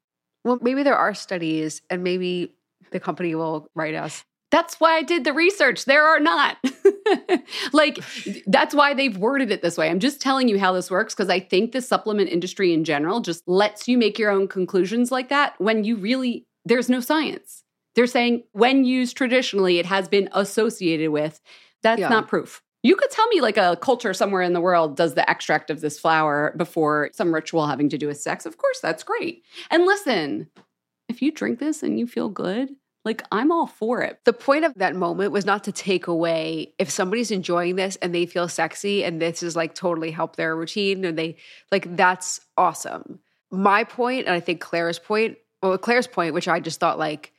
Well, 0.44 0.58
maybe 0.64 0.82
there 0.82 0.96
are 0.98 1.14
studies, 1.14 1.84
and 1.92 2.04
maybe 2.04 2.56
the 2.90 3.00
company 3.00 3.36
will 3.36 3.70
write 3.76 3.94
us. 3.94 4.26
That's 4.50 4.80
why 4.80 4.96
I 4.96 5.04
did 5.04 5.24
the 5.24 5.32
research. 5.32 5.86
There 5.86 6.04
are 6.04 6.20
not. 6.20 6.58
like, 7.74 8.00
that's 8.48 8.74
why 8.74 8.96
they've 8.96 9.16
worded 9.16 9.52
it 9.52 9.62
this 9.62 9.78
way. 9.78 9.92
I'm 9.92 10.00
just 10.00 10.20
telling 10.20 10.48
you 10.48 10.58
how 10.58 10.74
this 10.74 10.90
works 10.90 11.14
because 11.14 11.30
I 11.30 11.40
think 11.40 11.72
the 11.72 11.82
supplement 11.84 12.32
industry 12.32 12.74
in 12.74 12.84
general 12.84 13.20
just 13.20 13.48
lets 13.48 13.88
you 13.88 13.96
make 13.96 14.18
your 14.18 14.32
own 14.32 14.48
conclusions 14.48 15.12
like 15.12 15.30
that 15.30 15.54
when 15.60 15.84
you 15.84 15.98
really, 15.98 16.48
there's 16.66 16.90
no 16.90 17.00
science. 17.00 17.64
They're 17.94 18.08
saying 18.08 18.42
when 18.54 18.86
used 18.86 19.16
traditionally, 19.16 19.78
it 19.78 19.86
has 19.86 20.08
been 20.08 20.30
associated 20.32 21.12
with. 21.12 21.40
That's 21.84 22.00
Yeah. 22.00 22.10
not 22.10 22.28
proof. 22.28 22.64
You 22.84 22.96
could 22.96 23.10
tell 23.10 23.28
me 23.28 23.42
like 23.42 23.58
a 23.58 23.78
culture 23.82 24.14
somewhere 24.14 24.42
in 24.42 24.54
the 24.54 24.62
world 24.62 24.96
does 24.96 25.16
the 25.16 25.30
extract 25.30 25.70
of 25.70 25.82
this 25.82 26.00
flower 26.00 26.54
before 26.58 27.10
some 27.14 27.34
ritual 27.34 27.68
having 27.68 27.90
to 27.90 27.98
do 27.98 28.08
with 28.08 28.22
sex. 28.22 28.46
Of 28.46 28.58
course, 28.58 28.80
that's 28.80 29.04
great. 29.04 29.44
And 29.70 29.86
listen, 29.86 30.50
if 31.10 31.22
you 31.22 31.32
drink 31.32 31.60
this 31.60 31.84
and 31.84 32.00
you 32.00 32.08
feel 32.08 32.30
good, 32.30 32.70
like 33.08 33.24
I'm 33.32 33.52
all 33.52 33.68
for 33.68 34.02
it. 34.02 34.20
The 34.26 34.34
point 34.34 34.66
of 34.66 34.74
that 34.76 34.96
moment 34.96 35.32
was 35.32 35.46
not 35.46 35.64
to 35.64 35.72
take 35.72 36.08
away 36.08 36.74
if 36.78 36.90
somebody's 36.90 37.32
enjoying 37.32 37.78
this 37.78 37.96
and 38.02 38.14
they 38.14 38.26
feel 38.26 38.50
sexy 38.50 39.04
and 39.04 39.22
this 39.22 39.42
is 39.42 39.56
like 39.56 39.74
totally 39.74 40.12
help 40.12 40.36
their 40.36 40.56
routine 40.56 41.06
and 41.06 41.18
they 41.18 41.38
like 41.72 41.96
that's 41.96 42.42
awesome. 42.58 43.20
My 43.50 43.86
point, 43.86 44.28
and 44.28 44.36
I 44.36 44.42
think 44.42 44.60
Claire's 44.60 45.00
point, 45.00 45.38
well, 45.64 45.78
Claire's 45.78 46.06
point, 46.06 46.34
which 46.34 46.50
I 46.50 46.60
just 46.60 46.82
thought 46.82 47.00
like, 47.00 47.32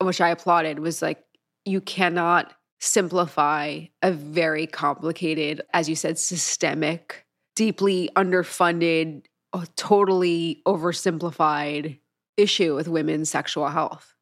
which 0.00 0.20
I 0.20 0.28
applauded, 0.28 0.78
was 0.78 1.02
like 1.02 1.22
you 1.64 1.80
cannot 1.80 2.54
simplify 2.80 3.84
a 4.02 4.12
very 4.12 4.66
complicated, 4.66 5.62
as 5.72 5.88
you 5.88 5.96
said, 5.96 6.18
systemic, 6.18 7.26
deeply 7.56 8.10
underfunded, 8.16 9.24
uh, 9.52 9.64
totally 9.76 10.62
oversimplified 10.66 11.98
issue 12.36 12.74
with 12.74 12.88
women's 12.88 13.30
sexual 13.30 13.68
health. 13.68 14.14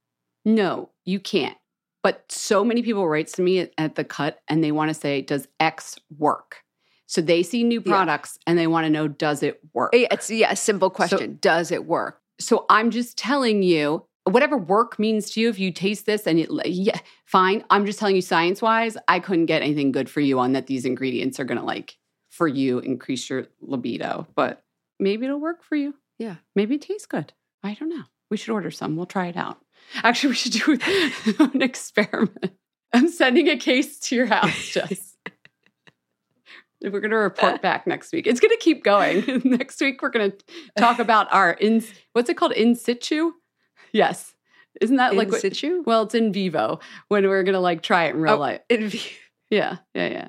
No, 0.44 0.90
you 1.04 1.20
can't. 1.20 1.56
But 2.02 2.24
so 2.30 2.64
many 2.64 2.82
people 2.82 3.08
write 3.08 3.26
to 3.28 3.42
me 3.42 3.68
at, 3.76 3.96
the 3.96 4.04
cut 4.04 4.38
and 4.48 4.62
they 4.62 4.70
want 4.72 4.90
to 4.90 4.94
say, 4.94 5.22
does 5.22 5.48
X 5.58 5.96
work? 6.16 6.62
So 7.06 7.20
they 7.20 7.42
see 7.42 7.64
new 7.64 7.82
Yeah. 7.84 7.92
products 7.92 8.38
and 8.46 8.56
they 8.58 8.66
want 8.68 8.84
to 8.84 8.90
know, 8.90 9.08
does 9.08 9.42
it 9.42 9.60
work? 9.74 9.90
It's 9.92 10.30
yeah, 10.30 10.52
a 10.52 10.56
simple 10.56 10.88
question. 10.88 11.38
Does 11.40 11.72
it 11.72 11.84
work? 11.84 12.20
So 12.38 12.64
I'm 12.70 12.90
just 12.90 13.18
telling 13.18 13.62
you, 13.62 14.06
whatever 14.26 14.56
work 14.56 14.98
means 14.98 15.30
to 15.30 15.40
you, 15.40 15.48
if 15.48 15.58
you 15.58 15.70
taste 15.70 16.06
this 16.06 16.26
and 16.26 16.38
it, 16.38 16.50
yeah, 16.66 16.98
fine. 17.24 17.64
I'm 17.70 17.86
just 17.86 17.98
telling 17.98 18.16
you, 18.16 18.22
science 18.22 18.60
wise, 18.60 18.96
I 19.08 19.20
couldn't 19.20 19.46
get 19.46 19.62
anything 19.62 19.92
good 19.92 20.10
for 20.10 20.20
you 20.20 20.38
on 20.38 20.52
that. 20.52 20.66
These 20.66 20.84
ingredients 20.84 21.38
are 21.38 21.44
going 21.44 21.58
to 21.58 21.64
like, 21.64 21.96
for 22.30 22.48
you, 22.48 22.80
increase 22.80 23.30
your 23.30 23.46
libido. 23.60 24.26
But 24.34 24.62
maybe 24.98 25.26
it'll 25.26 25.40
work 25.40 25.62
for 25.62 25.76
you. 25.76 25.94
Yeah. 26.18 26.36
Maybe 26.54 26.74
it 26.74 26.82
tastes 26.82 27.06
good. 27.06 27.32
I 27.62 27.74
don't 27.74 27.88
know. 27.88 28.04
We 28.30 28.36
should 28.36 28.52
order 28.52 28.70
some. 28.70 28.96
We'll 28.96 29.06
try 29.06 29.28
it 29.28 29.36
out. 29.36 29.58
Actually, 30.02 30.30
we 30.30 30.34
should 30.34 30.52
do 30.52 30.78
an 31.38 31.62
experiment. 31.62 32.52
I'm 32.92 33.08
sending 33.08 33.48
a 33.48 33.56
case 33.56 33.98
to 34.00 34.16
your 34.16 34.26
house, 34.26 34.68
Jess. 34.72 35.16
We're 36.82 37.00
going 37.00 37.10
to 37.10 37.16
report 37.16 37.62
back 37.62 37.86
next 37.86 38.12
week. 38.12 38.26
It's 38.26 38.40
going 38.40 38.50
to 38.50 38.62
keep 38.62 38.84
going. 38.84 39.42
next 39.44 39.80
week, 39.80 40.02
we're 40.02 40.10
going 40.10 40.32
to 40.32 40.38
talk 40.78 40.98
about 40.98 41.32
our 41.32 41.52
in 41.52 41.82
what's 42.12 42.28
it 42.28 42.36
called 42.36 42.52
in 42.52 42.74
situ. 42.74 43.32
Yes, 43.96 44.34
isn't 44.80 44.96
that 44.96 45.14
like 45.16 45.28
In 45.28 45.32
what- 45.32 45.40
situ? 45.40 45.82
Well, 45.86 46.02
it's 46.02 46.14
in 46.14 46.32
vivo 46.32 46.80
when 47.08 47.26
we're 47.28 47.42
going 47.42 47.54
to 47.54 47.60
like 47.60 47.82
try 47.82 48.04
it 48.04 48.14
in 48.14 48.20
real 48.20 48.34
Oh, 48.34 48.38
life. 48.38 48.60
In 48.68 48.88
vi- 48.88 49.00
Yeah, 49.50 49.78
yeah, 49.94 50.08
yeah. 50.08 50.28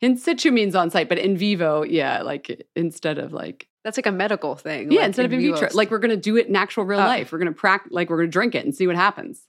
In 0.00 0.16
situ 0.16 0.50
means 0.50 0.74
on 0.74 0.90
site, 0.90 1.08
but 1.08 1.18
in 1.18 1.36
vivo, 1.36 1.82
yeah, 1.82 2.22
like 2.22 2.66
instead 2.76 3.18
of 3.18 3.32
like 3.32 3.66
That's 3.84 3.96
like 3.98 4.06
a 4.06 4.12
medical 4.12 4.54
thing. 4.54 4.90
yeah, 4.90 5.00
like 5.00 5.06
instead 5.08 5.26
of 5.26 5.32
in 5.32 5.40
vitro, 5.40 5.68
like 5.74 5.90
we're 5.90 5.98
gonna 5.98 6.16
do 6.16 6.36
it 6.36 6.46
in 6.46 6.56
actual 6.56 6.84
real 6.84 7.00
Oh. 7.00 7.04
life. 7.04 7.32
We're 7.32 7.38
gonna 7.38 7.52
practice, 7.52 7.92
like 7.92 8.08
we're 8.10 8.18
gonna 8.18 8.28
drink 8.28 8.54
it 8.54 8.64
and 8.64 8.74
see 8.74 8.86
what 8.86 8.96
happens. 8.96 9.46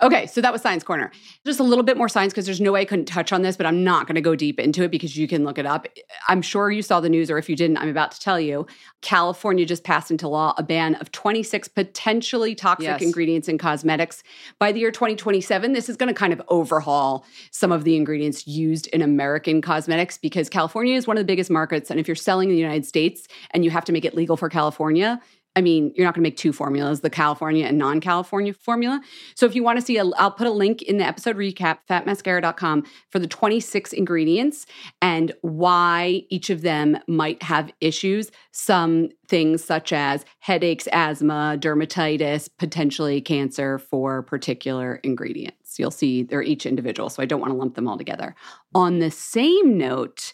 Okay, 0.00 0.26
so 0.26 0.40
that 0.40 0.52
was 0.52 0.60
Science 0.62 0.82
Corner. 0.82 1.12
Just 1.46 1.60
a 1.60 1.62
little 1.62 1.84
bit 1.84 1.96
more 1.96 2.08
science 2.08 2.32
because 2.32 2.44
there's 2.44 2.60
no 2.60 2.72
way 2.72 2.80
I 2.80 2.84
couldn't 2.84 3.04
touch 3.04 3.32
on 3.32 3.42
this, 3.42 3.56
but 3.56 3.66
I'm 3.66 3.84
not 3.84 4.08
going 4.08 4.16
to 4.16 4.20
go 4.20 4.34
deep 4.34 4.58
into 4.58 4.82
it 4.82 4.90
because 4.90 5.16
you 5.16 5.28
can 5.28 5.44
look 5.44 5.58
it 5.58 5.66
up. 5.66 5.86
I'm 6.26 6.42
sure 6.42 6.72
you 6.72 6.82
saw 6.82 6.98
the 6.98 7.08
news, 7.08 7.30
or 7.30 7.38
if 7.38 7.48
you 7.48 7.54
didn't, 7.54 7.76
I'm 7.76 7.88
about 7.88 8.10
to 8.12 8.18
tell 8.18 8.40
you. 8.40 8.66
California 9.00 9.64
just 9.64 9.84
passed 9.84 10.10
into 10.10 10.26
law 10.26 10.54
a 10.58 10.62
ban 10.64 10.96
of 10.96 11.12
26 11.12 11.68
potentially 11.68 12.56
toxic 12.56 12.82
Yes. 12.88 13.02
ingredients 13.02 13.48
in 13.48 13.58
cosmetics. 13.58 14.24
By 14.58 14.72
the 14.72 14.80
year 14.80 14.90
2027, 14.90 15.72
this 15.72 15.88
is 15.88 15.96
going 15.96 16.08
to 16.12 16.18
kind 16.18 16.32
of 16.32 16.42
overhaul 16.48 17.24
some 17.52 17.70
of 17.70 17.84
the 17.84 17.94
ingredients 17.94 18.44
used 18.44 18.88
in 18.88 19.02
American 19.02 19.62
cosmetics 19.62 20.18
because 20.18 20.48
California 20.48 20.96
is 20.96 21.06
one 21.06 21.16
of 21.16 21.20
the 21.20 21.26
biggest 21.26 21.50
markets. 21.50 21.90
And 21.90 22.00
if 22.00 22.08
you're 22.08 22.16
selling 22.16 22.48
in 22.48 22.56
the 22.56 22.60
United 22.60 22.86
States 22.86 23.28
and 23.52 23.64
you 23.64 23.70
have 23.70 23.84
to 23.84 23.92
make 23.92 24.04
it 24.04 24.16
legal 24.16 24.36
for 24.36 24.48
California, 24.48 25.20
I 25.54 25.60
mean, 25.60 25.92
you're 25.94 26.06
not 26.06 26.14
going 26.14 26.24
to 26.24 26.28
make 26.28 26.36
two 26.36 26.52
formulas, 26.52 27.00
the 27.00 27.10
California 27.10 27.66
and 27.66 27.76
non 27.76 28.00
California 28.00 28.54
formula. 28.54 29.00
So 29.34 29.44
if 29.44 29.54
you 29.54 29.62
want 29.62 29.78
to 29.78 29.84
see, 29.84 29.98
I'll 29.98 30.30
put 30.30 30.46
a 30.46 30.50
link 30.50 30.82
in 30.82 30.96
the 30.96 31.04
episode 31.04 31.36
recap, 31.36 31.78
fatmascara.com, 31.88 32.84
for 33.10 33.18
the 33.18 33.26
26 33.26 33.92
ingredients 33.92 34.66
and 35.02 35.32
why 35.42 36.22
each 36.30 36.48
of 36.48 36.62
them 36.62 36.98
might 37.06 37.42
have 37.42 37.70
issues. 37.80 38.30
Some 38.50 39.10
things 39.28 39.62
such 39.62 39.92
as 39.92 40.24
headaches, 40.38 40.88
asthma, 40.92 41.56
dermatitis, 41.58 42.48
potentially 42.58 43.20
cancer 43.20 43.78
for 43.78 44.22
particular 44.22 44.96
ingredients. 45.02 45.78
You'll 45.78 45.90
see 45.90 46.22
they're 46.22 46.42
each 46.42 46.66
individual, 46.66 47.10
so 47.10 47.22
I 47.22 47.26
don't 47.26 47.40
want 47.40 47.52
to 47.52 47.56
lump 47.56 47.74
them 47.74 47.88
all 47.88 47.98
together. 47.98 48.34
On 48.74 49.00
the 49.00 49.10
same 49.10 49.76
note, 49.76 50.32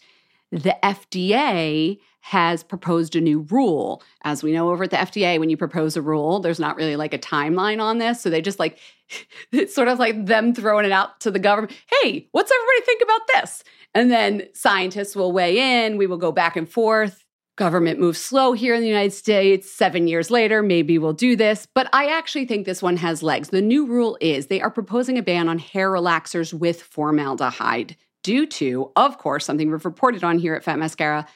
the 0.51 0.77
FDA 0.83 1.99
has 2.29 2.63
proposed 2.63 3.17
a 3.17 3.23
new 3.23 3.41
rule. 3.49 4.03
As 4.23 4.43
we 4.43 4.53
know 4.53 4.69
over 4.69 4.85
at 4.85 4.91
the 4.91 4.99
FDA, 4.99 5.41
when 5.41 5.49
you 5.49 5.57
propose 5.57 5.97
a 5.97 6.03
rule, 6.03 6.41
there's 6.41 6.61
not 6.61 6.77
really 6.77 6.95
like 6.95 7.15
a 7.15 7.19
timeline 7.19 7.81
on 7.81 7.97
this. 7.97 8.21
So 8.21 8.29
they 8.29 8.43
just 8.43 8.59
like, 8.59 8.79
it's 9.51 9.75
sort 9.75 9.89
of 9.89 9.99
like 9.99 10.27
them 10.27 10.55
throwing 10.55 10.85
it 10.85 10.93
out 10.93 11.21
to 11.21 11.31
the 11.31 11.39
government. 11.39 11.73
Hey, 12.03 12.29
what's 12.33 12.53
everybody 12.53 12.85
think 12.85 13.03
about 13.03 13.21
this? 13.33 13.65
And 13.95 14.11
then 14.11 14.43
scientists 14.53 15.17
will 15.17 15.33
weigh 15.33 15.87
in. 15.87 15.97
We 15.97 16.07
will 16.07 16.19
go 16.19 16.31
back 16.31 16.55
and 16.55 16.69
forth. 16.69 17.25
Government 17.57 17.99
moves 17.99 18.21
slow 18.21 18.53
here 18.53 18.75
in 18.75 18.83
the 18.83 18.89
United 18.89 19.15
States. 19.15 19.73
Seven 19.73 20.07
years 20.07 20.31
later, 20.31 20.63
maybe 20.63 20.99
we'll 20.99 21.15
do 21.15 21.35
this. 21.35 21.67
But 21.75 21.89
I 21.95 22.09
actually 22.09 22.45
think 22.45 22.67
this 22.67 22.83
one 22.83 22.99
has 22.99 23.23
legs. 23.23 23.49
The 23.49 23.63
new 23.63 23.87
rule 23.87 24.19
is 24.21 24.49
they 24.49 24.61
are 24.61 24.71
proposing 24.71 25.17
a 25.17 25.23
ban 25.23 25.49
on 25.49 25.59
hair 25.59 25.91
relaxers 25.91 26.53
with 26.53 26.83
formaldehyde 26.83 27.97
due 28.23 28.45
to, 28.45 28.93
of 28.97 29.17
course, 29.17 29.47
something 29.47 29.71
we've 29.71 29.87
reported 29.87 30.23
on 30.23 30.39
here 30.39 30.55
at 30.55 30.63
Fat 30.63 30.79
Mascara 30.79 31.27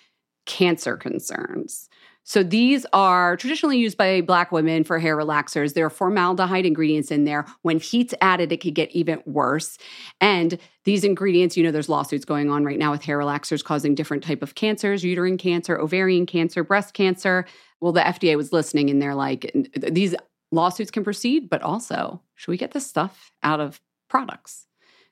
cancer 0.47 0.97
concerns. 0.97 1.89
So 2.25 2.45
these 2.45 2.87
are 2.93 3.37
traditionally 3.37 3.79
used 3.79 3.99
by 3.99 4.21
black 4.21 4.53
women 4.53 4.85
for 4.85 5.01
hair 5.01 5.17
relaxers. 5.17 5.75
There 5.75 5.87
are 5.87 5.91
formaldehyde 5.91 6.65
ingredients 6.65 7.11
in 7.11 7.25
there. 7.25 7.47
When 7.63 7.81
heat's 7.81 8.15
added, 8.21 8.53
it 8.53 8.59
could 8.59 8.75
get 8.75 8.93
even 8.93 9.23
worse. 9.27 9.77
And 10.21 10.57
these 10.85 11.03
ingredients, 11.03 11.57
you 11.57 11.65
know, 11.65 11.73
there's 11.73 11.89
lawsuits 11.89 12.25
going 12.25 12.49
on 12.49 12.65
right 12.65 12.79
now 12.79 12.93
with 12.93 13.03
hair 13.03 13.19
relaxers 13.19 13.65
causing 13.65 13.97
different 13.97 14.23
type 14.23 14.41
of 14.41 14.55
cancers, 14.55 15.03
uterine 15.03 15.37
cancer, 15.37 15.77
ovarian 15.77 16.27
cancer, 16.27 16.63
breast 16.63 16.95
cancer. 16.95 17.45
Well, 17.81 17.93
the 17.93 18.03
FDA 18.03 18.37
was 18.37 18.53
listening 18.53 18.89
and 18.89 19.03
they're 19.03 19.17
like, 19.17 19.51
these 19.77 20.15
lawsuits 20.53 20.93
can 20.93 21.03
proceed, 21.03 21.51
but 21.51 21.63
also, 21.63 22.23
should 22.37 22.53
we 22.53 22.57
get 22.57 22.71
this 22.71 22.87
stuff 22.87 23.33
out 23.43 23.59
of 23.59 23.81
products? 24.09 24.69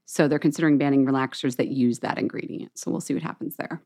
So 0.06 0.28
they're 0.28 0.38
considering 0.38 0.78
banning 0.78 1.04
relaxers 1.06 1.56
that 1.56 1.68
use 1.68 2.00
that 2.00 2.18
ingredient. 2.18 2.78
So 2.78 2.92
we'll 2.92 3.00
see 3.00 3.14
what 3.14 3.22
happens 3.24 3.56
there. 3.56 3.82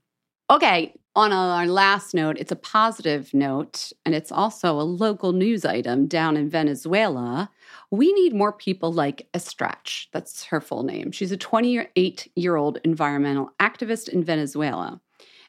Okay, 0.50 0.94
on 1.16 1.32
our 1.32 1.66
last 1.66 2.12
note, 2.12 2.36
it's 2.38 2.52
a 2.52 2.56
positive 2.56 3.32
note, 3.32 3.92
and 4.04 4.14
it's 4.14 4.30
also 4.30 4.78
a 4.78 4.82
local 4.82 5.32
news 5.32 5.64
item 5.64 6.06
down 6.06 6.36
in 6.36 6.50
Venezuela. 6.50 7.50
We 7.90 8.12
need 8.12 8.34
more 8.34 8.52
people 8.52 8.92
like 8.92 9.26
Estrach. 9.32 10.08
That's 10.12 10.44
her 10.44 10.60
full 10.60 10.82
name. 10.82 11.12
She's 11.12 11.32
a 11.32 11.38
28 11.38 12.30
year 12.36 12.56
old 12.56 12.78
environmental 12.84 13.52
activist 13.58 14.10
in 14.10 14.22
Venezuela. 14.22 15.00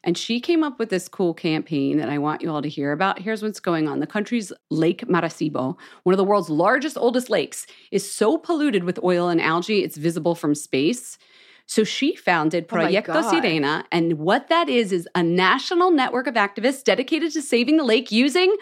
And 0.02 0.16
she 0.16 0.40
came 0.40 0.62
up 0.62 0.78
with 0.78 0.88
this 0.88 1.08
cool 1.08 1.34
campaign 1.34 1.98
that 1.98 2.08
I 2.08 2.16
want 2.16 2.40
you 2.40 2.50
all 2.50 2.62
to 2.62 2.68
hear 2.68 2.92
about. 2.92 3.18
Here's 3.18 3.42
what's 3.42 3.60
going 3.60 3.88
on. 3.88 4.00
The 4.00 4.06
country's 4.06 4.52
Lake 4.70 5.06
Maracaibo, 5.08 5.76
one 6.04 6.12
of 6.12 6.16
the 6.18 6.24
world's 6.24 6.48
largest, 6.48 6.96
oldest 6.96 7.28
lakes, 7.28 7.66
is 7.90 8.10
so 8.10 8.38
polluted 8.38 8.84
with 8.84 9.02
oil 9.02 9.28
and 9.28 9.42
algae, 9.42 9.82
it's 9.82 9.96
visible 9.96 10.36
from 10.36 10.54
space. 10.54 11.18
So 11.66 11.84
she 11.84 12.14
founded 12.14 12.66
Oh 12.70 12.76
Proyecto 12.76 13.06
God. 13.06 13.34
Sirena. 13.34 13.84
And 13.90 14.18
what 14.18 14.48
that 14.48 14.68
is, 14.68 14.92
is 14.92 15.08
a 15.14 15.22
national 15.22 15.90
network 15.90 16.26
of 16.26 16.34
activists 16.34 16.82
dedicated 16.84 17.32
to 17.32 17.42
saving 17.42 17.76
the 17.76 17.84
lake 17.84 18.10
using, 18.12 18.54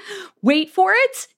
wait 0.43 0.71
for 0.71 0.93
it, 0.93 1.29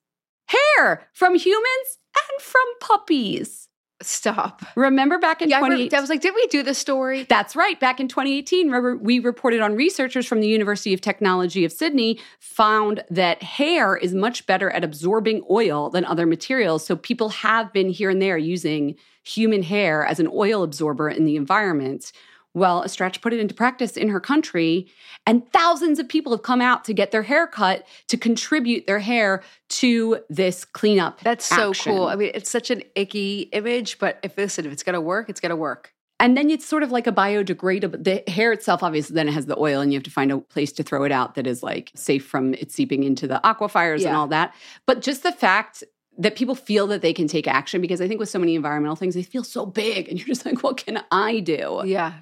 hair 0.46 1.08
from 1.12 1.34
humans 1.34 1.98
and 2.16 2.40
from 2.42 2.64
puppies. 2.80 3.68
Stop. 4.02 4.62
Remember 4.76 5.18
back 5.18 5.40
in 5.40 5.48
Yeah, 5.48 5.56
I, 5.56 5.60
2018? 5.60 5.78
remember, 5.86 5.96
I 5.96 6.00
was 6.02 6.10
like, 6.10 6.20
did 6.20 6.34
we 6.34 6.46
do 6.48 6.62
the 6.62 6.74
story? 6.74 7.24
That's 7.30 7.56
right. 7.56 7.80
Back 7.80 7.98
in 7.98 8.08
2018, 8.08 8.66
remember, 8.66 8.94
we 8.96 9.20
reported 9.20 9.62
on 9.62 9.74
researchers 9.74 10.26
from 10.26 10.40
the 10.40 10.46
University 10.48 10.92
of 10.92 11.00
Technology 11.00 11.64
of 11.64 11.72
Sydney 11.72 12.20
found 12.38 13.02
that 13.08 13.42
hair 13.42 13.96
is 13.96 14.14
much 14.14 14.44
better 14.46 14.68
at 14.70 14.84
absorbing 14.84 15.42
oil 15.50 15.88
than 15.88 16.04
other 16.04 16.26
materials. 16.26 16.84
So 16.84 16.94
people 16.94 17.30
have 17.30 17.72
been 17.72 17.88
here 17.88 18.10
and 18.10 18.20
there 18.20 18.36
using 18.36 18.96
human 19.26 19.62
hair 19.62 20.04
as 20.04 20.20
an 20.20 20.28
oil 20.32 20.62
absorber 20.62 21.08
in 21.08 21.24
the 21.24 21.36
environment. 21.36 22.12
Well, 22.54 22.84
Estrach 22.84 23.20
put 23.20 23.34
it 23.34 23.40
into 23.40 23.54
practice 23.54 23.98
in 23.98 24.08
her 24.08 24.20
country, 24.20 24.88
and 25.26 25.46
thousands 25.52 25.98
of 25.98 26.08
people 26.08 26.32
have 26.32 26.42
come 26.42 26.62
out 26.62 26.86
to 26.86 26.94
get 26.94 27.10
their 27.10 27.24
hair 27.24 27.46
cut 27.46 27.86
to 28.08 28.16
contribute 28.16 28.86
their 28.86 29.00
hair 29.00 29.42
to 29.68 30.20
this 30.30 30.64
cleanup. 30.64 31.20
That's 31.20 31.44
so 31.44 31.70
action. 31.70 31.92
cool. 31.92 32.06
I 32.06 32.16
mean, 32.16 32.30
it's 32.32 32.48
such 32.48 32.70
an 32.70 32.82
icky 32.94 33.50
image, 33.52 33.98
but 33.98 34.18
if 34.22 34.38
listen, 34.38 34.64
if 34.64 34.72
it's 34.72 34.82
gonna 34.82 35.02
work, 35.02 35.28
it's 35.28 35.40
gonna 35.40 35.56
work. 35.56 35.92
And 36.18 36.34
then 36.34 36.48
it's 36.48 36.64
sort 36.64 36.82
of 36.82 36.90
like 36.90 37.06
a 37.06 37.12
biodegradable. 37.12 38.02
The 38.02 38.22
hair 38.30 38.52
itself, 38.52 38.82
obviously, 38.82 39.14
then 39.14 39.28
it 39.28 39.32
has 39.32 39.44
the 39.44 39.58
oil, 39.58 39.82
and 39.82 39.92
you 39.92 39.98
have 39.98 40.04
to 40.04 40.10
find 40.10 40.32
a 40.32 40.38
place 40.38 40.72
to 40.72 40.82
throw 40.82 41.04
it 41.04 41.12
out 41.12 41.34
that 41.34 41.46
is 41.46 41.62
like 41.62 41.90
safe 41.94 42.24
from 42.24 42.54
it 42.54 42.72
seeping 42.72 43.04
into 43.04 43.26
the 43.26 43.38
aquifers 43.44 44.06
and 44.06 44.16
all 44.16 44.28
that. 44.28 44.54
But 44.86 45.02
just 45.02 45.22
the 45.24 45.32
fact 45.32 45.84
that 46.18 46.36
people 46.36 46.54
feel 46.54 46.86
that 46.88 47.02
they 47.02 47.12
can 47.12 47.28
take 47.28 47.46
action, 47.46 47.80
because 47.80 48.00
I 48.00 48.08
think 48.08 48.20
with 48.20 48.28
so 48.28 48.38
many 48.38 48.54
environmental 48.54 48.96
things, 48.96 49.14
they 49.14 49.22
feel 49.22 49.44
so 49.44 49.66
big, 49.66 50.08
and 50.08 50.18
you're 50.18 50.26
just 50.26 50.46
like, 50.46 50.62
what 50.62 50.76
can 50.78 51.02
I 51.10 51.40
do? 51.40 51.82
Yeah. 51.84 52.14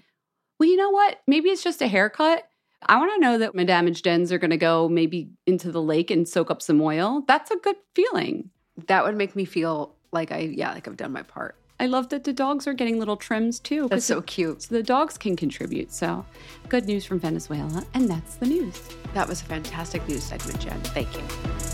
Well, 0.58 0.68
you 0.68 0.76
know 0.76 0.90
what? 0.90 1.20
Maybe 1.26 1.50
it's 1.50 1.62
just 1.62 1.82
a 1.82 1.88
haircut. 1.88 2.48
I 2.86 2.98
want 2.98 3.12
to 3.14 3.20
know 3.20 3.38
that 3.38 3.54
my 3.54 3.64
damaged 3.64 4.06
ends 4.06 4.30
are 4.30 4.38
going 4.38 4.50
to 4.50 4.56
go 4.56 4.88
maybe 4.88 5.30
into 5.46 5.72
the 5.72 5.82
lake 5.82 6.10
and 6.10 6.28
soak 6.28 6.50
up 6.50 6.60
some 6.60 6.80
oil. 6.80 7.24
That's 7.26 7.50
a 7.50 7.56
good 7.56 7.76
feeling. 7.94 8.50
That 8.86 9.04
would 9.04 9.16
make 9.16 9.34
me 9.34 9.44
feel 9.44 9.94
like 10.12 10.30
I 10.32 10.38
yeah, 10.38 10.72
like 10.72 10.86
I've 10.86 10.96
done 10.96 11.12
my 11.12 11.22
part. 11.22 11.56
I 11.80 11.86
love 11.86 12.08
that 12.10 12.24
the 12.24 12.32
dogs 12.32 12.66
are 12.66 12.72
getting 12.72 12.98
little 12.98 13.16
trims 13.16 13.58
too. 13.58 13.88
That's 13.88 14.04
so 14.04 14.22
cute. 14.22 14.62
so 14.62 14.74
the 14.74 14.82
dogs 14.82 15.18
can 15.18 15.34
contribute. 15.34 15.92
So, 15.92 16.24
good 16.68 16.86
news 16.86 17.04
from 17.04 17.18
Venezuela, 17.18 17.84
and 17.94 18.08
that's 18.08 18.36
the 18.36 18.46
news. 18.46 18.80
That 19.12 19.28
was 19.28 19.42
a 19.42 19.44
fantastic 19.44 20.06
news 20.08 20.22
segment, 20.22 20.60
Jenn. 20.60 20.80
Thank 20.82 21.12
you. 21.14 21.73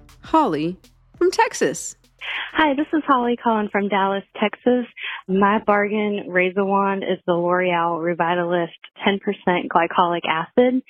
Holly 0.23 0.77
from 1.17 1.31
Texas. 1.31 1.95
Hi, 2.53 2.73
this 2.75 2.87
is 2.93 3.03
Holly 3.07 3.35
calling 3.35 3.69
from 3.71 3.87
Dallas, 3.87 4.23
Texas. 4.39 4.85
My 5.27 5.59
bargain 5.65 6.25
raise 6.29 6.53
a 6.57 6.63
wand 6.63 7.03
is 7.03 7.17
the 7.25 7.33
L'Oreal 7.33 7.99
Revitalift 7.99 8.67
10% 9.05 9.19
glycolic 9.67 10.21
acid. 10.29 10.83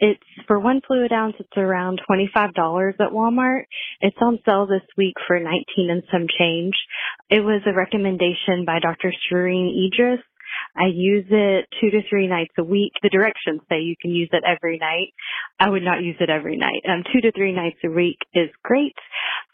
It's 0.00 0.22
for 0.48 0.58
one 0.58 0.80
fluid 0.84 1.12
ounce, 1.12 1.36
it's 1.38 1.56
around 1.56 2.00
$25 2.10 2.94
at 2.98 3.12
Walmart. 3.12 3.64
It's 4.00 4.16
on 4.20 4.40
sale 4.44 4.66
this 4.66 4.82
week 4.96 5.14
for 5.26 5.38
19 5.38 5.62
and 5.90 6.02
some 6.10 6.26
change. 6.38 6.74
It 7.30 7.40
was 7.40 7.62
a 7.66 7.72
recommendation 7.72 8.64
by 8.66 8.80
Dr. 8.80 9.12
Shereene 9.30 9.70
Idriss. 9.70 10.18
I 10.76 10.86
use 10.92 11.26
it 11.28 11.66
two 11.80 11.90
to 11.90 12.00
three 12.08 12.28
nights 12.28 12.54
a 12.58 12.64
week. 12.64 12.92
The 13.02 13.10
directions 13.10 13.60
say 13.68 13.80
you 13.80 13.94
can 14.00 14.10
use 14.10 14.30
it 14.32 14.42
every 14.46 14.78
night. 14.78 15.12
I 15.60 15.68
would 15.68 15.82
not 15.82 16.02
use 16.02 16.16
it 16.20 16.30
every 16.30 16.56
night. 16.56 16.82
Um, 16.88 17.04
two 17.12 17.20
to 17.20 17.32
three 17.32 17.52
nights 17.52 17.78
a 17.84 17.90
week 17.90 18.18
is 18.34 18.48
great. 18.62 18.96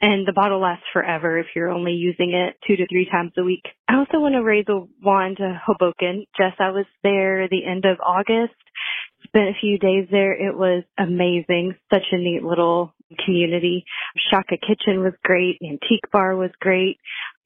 And 0.00 0.26
the 0.26 0.32
bottle 0.32 0.60
lasts 0.60 0.86
forever 0.92 1.38
if 1.38 1.46
you're 1.56 1.70
only 1.70 1.92
using 1.92 2.32
it 2.32 2.56
two 2.66 2.76
to 2.76 2.86
three 2.86 3.08
times 3.10 3.32
a 3.36 3.42
week. 3.42 3.64
I 3.88 3.96
also 3.96 4.20
want 4.20 4.34
to 4.34 4.42
raise 4.44 4.66
a 4.68 4.86
wand 5.02 5.38
to 5.38 5.60
Hoboken. 5.66 6.24
Jess, 6.36 6.54
I 6.60 6.70
was 6.70 6.86
there 7.02 7.48
the 7.48 7.66
end 7.66 7.84
of 7.84 7.98
August. 8.00 8.54
Spent 9.24 9.48
a 9.48 9.60
few 9.60 9.78
days 9.78 10.06
there. 10.10 10.32
It 10.32 10.56
was 10.56 10.84
amazing. 10.98 11.74
Such 11.92 12.04
a 12.12 12.18
neat 12.18 12.44
little 12.44 12.94
community. 13.24 13.84
Shaka 14.30 14.56
Kitchen 14.56 15.02
was 15.02 15.14
great. 15.24 15.58
Antique 15.62 16.10
Bar 16.12 16.36
was 16.36 16.50
great. 16.60 16.98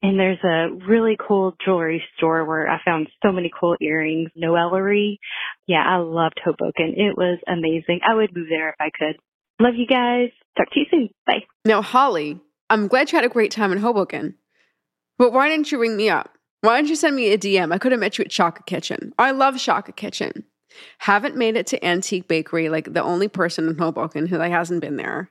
And 0.03 0.19
there's 0.19 0.43
a 0.43 0.67
really 0.85 1.15
cool 1.17 1.55
jewelry 1.63 2.03
store 2.17 2.43
where 2.43 2.69
I 2.69 2.81
found 2.83 3.07
so 3.25 3.31
many 3.31 3.49
cool 3.57 3.77
earrings, 3.81 4.29
Noellery. 4.35 5.17
Yeah, 5.65 5.81
I 5.87 5.97
loved 5.99 6.41
Hoboken. 6.43 6.95
It 6.97 7.17
was 7.17 7.39
amazing. 7.47 8.01
I 8.07 8.13
would 8.13 8.35
move 8.35 8.49
there 8.49 8.69
if 8.69 8.75
I 8.81 8.89
could. 8.89 9.15
Love 9.61 9.75
you 9.77 9.87
guys. 9.87 10.29
Talk 10.57 10.69
to 10.73 10.79
you 10.81 10.85
soon. 10.91 11.09
Bye. 11.25 11.45
Now, 11.63 11.81
Holly, 11.81 12.37
I'm 12.69 12.87
glad 12.87 13.11
you 13.11 13.17
had 13.17 13.23
a 13.23 13.29
great 13.29 13.49
time 13.49 13.71
in 13.71 13.77
Hoboken, 13.77 14.35
but 15.17 15.31
why 15.31 15.47
didn't 15.47 15.71
you 15.71 15.79
ring 15.79 15.95
me 15.95 16.09
up? 16.09 16.37
Why 16.59 16.75
didn't 16.75 16.89
you 16.89 16.95
send 16.95 17.15
me 17.15 17.31
a 17.31 17.37
DM? 17.37 17.73
I 17.73 17.77
could 17.77 17.93
have 17.93 18.01
met 18.01 18.17
you 18.17 18.25
at 18.25 18.31
Shaka 18.31 18.63
Kitchen. 18.63 19.13
I 19.17 19.31
love 19.31 19.59
Shaka 19.59 19.93
Kitchen. 19.93 20.43
Haven't 20.97 21.37
made 21.37 21.55
it 21.55 21.67
to 21.67 21.85
Antique 21.85 22.27
Bakery, 22.27 22.67
like 22.67 22.93
the 22.93 23.03
only 23.03 23.29
person 23.29 23.69
in 23.69 23.77
Hoboken 23.77 24.27
who 24.27 24.37
like, 24.37 24.51
hasn't 24.51 24.81
been 24.81 24.97
there. 24.97 25.29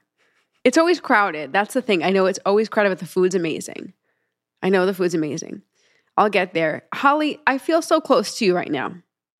It's 0.64 0.78
always 0.78 1.00
crowded. 1.00 1.52
That's 1.52 1.74
the 1.74 1.82
thing. 1.82 2.02
I 2.02 2.10
know 2.10 2.24
it's 2.24 2.38
always 2.46 2.70
crowded, 2.70 2.90
but 2.90 3.00
the 3.00 3.06
food's 3.06 3.34
amazing. 3.34 3.92
I 4.62 4.68
know 4.68 4.86
the 4.86 4.94
food's 4.94 5.14
amazing. 5.14 5.62
I'll 6.16 6.28
get 6.30 6.54
there. 6.54 6.84
Holly, 6.94 7.40
I 7.46 7.58
feel 7.58 7.82
so 7.82 8.00
close 8.00 8.36
to 8.38 8.44
you 8.44 8.54
right 8.54 8.70
now. 8.70 8.94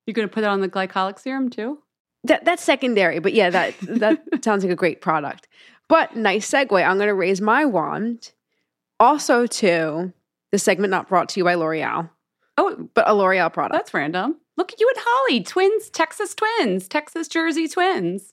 You're 0.06 0.14
going 0.14 0.28
to 0.28 0.32
put 0.32 0.42
it 0.44 0.48
on 0.48 0.60
the 0.60 0.68
glycolic 0.68 1.18
serum 1.18 1.48
too? 1.50 1.78
That 2.24 2.44
that's 2.44 2.62
secondary, 2.62 3.18
but 3.18 3.32
yeah, 3.34 3.50
that 3.50 3.74
that 3.82 4.22
sounds 4.44 4.62
like 4.64 4.72
a 4.72 4.76
great 4.76 5.00
product. 5.00 5.48
But 5.88 6.16
nice 6.16 6.48
segue. 6.50 6.72
I'm 6.86 6.96
going 6.96 7.08
to 7.08 7.14
raise 7.14 7.40
my 7.40 7.64
wand 7.64 8.32
also 9.00 9.46
to 9.46 10.12
the 10.52 10.58
segment 10.58 10.90
not 10.90 11.08
brought 11.08 11.28
to 11.30 11.40
you 11.40 11.44
by 11.44 11.54
L'Oreal, 11.54 12.08
Oh, 12.58 12.88
but 12.94 13.08
a 13.08 13.14
L'Oreal 13.14 13.52
product. 13.52 13.74
that's 13.74 13.92
random. 13.94 14.36
Look 14.56 14.72
at 14.72 14.80
you 14.80 14.88
and 14.94 15.04
Holly, 15.06 15.42
twins, 15.42 15.88
Texas 15.90 16.34
twins, 16.34 16.86
Texas 16.88 17.26
Jersey 17.28 17.68
twins. 17.68 18.32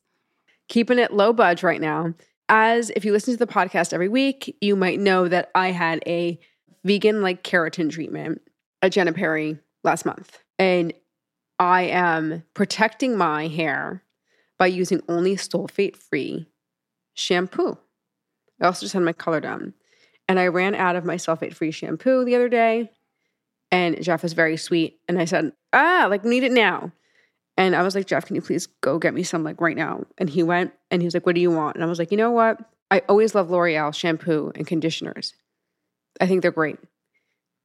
keeping 0.68 1.00
it 1.00 1.14
low 1.14 1.34
budge 1.34 1.64
right 1.64 1.82
now. 1.82 2.14
As 2.50 2.90
if 2.96 3.06
you 3.06 3.12
listen 3.12 3.34
to 3.34 3.38
the 3.44 3.52
podcast 3.52 3.94
every 3.94 4.10
week, 4.10 4.56
you 4.62 4.76
might 4.76 5.00
know 5.00 5.28
that 5.28 5.50
I 5.56 5.72
had 5.72 6.02
a 6.06 6.40
vegan 6.84 7.21
like 7.21 7.43
keratin 7.43 7.89
treatment 7.89 8.41
at 8.82 8.91
Jenna 8.91 9.13
Perry 9.13 9.57
last 9.84 10.05
month. 10.05 10.39
And 10.57 10.93
I 11.59 11.84
am 11.84 12.43
protecting 12.53 13.17
my 13.17 13.47
hair 13.47 14.03
by 14.57 14.67
using 14.67 15.01
only 15.07 15.36
sulfate 15.36 15.95
free 15.95 16.47
shampoo. 17.13 17.77
I 18.61 18.65
also 18.65 18.82
just 18.82 18.93
had 18.93 19.03
my 19.03 19.13
color 19.13 19.39
done. 19.39 19.73
And 20.27 20.39
I 20.39 20.47
ran 20.47 20.75
out 20.75 20.95
of 20.95 21.05
my 21.05 21.15
sulfate 21.15 21.53
free 21.53 21.71
shampoo 21.71 22.23
the 22.23 22.36
other 22.36 22.49
day. 22.49 22.91
And 23.71 24.01
Jeff 24.03 24.23
was 24.23 24.34
very 24.34 24.57
sweet. 24.57 24.99
And 25.07 25.19
I 25.19 25.25
said, 25.25 25.53
ah, 25.73 26.07
like, 26.09 26.23
need 26.23 26.43
it 26.43 26.51
now. 26.51 26.91
And 27.59 27.75
I 27.75 27.84
was 27.84 27.93
like, 27.93 28.07
Jeff, 28.07 28.25
can 28.25 28.38
you 28.38 28.41
please 28.41 28.67
go 28.67 28.99
get 28.99 29.13
me 29.13 29.21
some 29.21 29.43
like 29.43 29.59
right 29.59 29.75
now? 29.75 30.05
And 30.17 30.30
he 30.30 30.43
went 30.43 30.71
and 30.89 31.01
he 31.01 31.05
was 31.05 31.13
like, 31.13 31.25
What 31.25 31.36
do 31.36 31.41
you 31.41 31.51
want? 31.51 31.75
And 31.75 31.84
I 31.84 31.88
was 31.88 31.99
like, 31.99 32.09
You 32.09 32.15
know 32.15 32.32
what? 32.32 32.57
I 32.89 33.01
always 33.09 33.36
love 33.36 33.51
L'Oreal 33.51 33.93
shampoo 33.93 34.53
and 34.55 34.65
conditioners. 34.65 35.34
I 36.20 36.28
think 36.28 36.41
they're 36.41 36.51
great. 36.51 36.78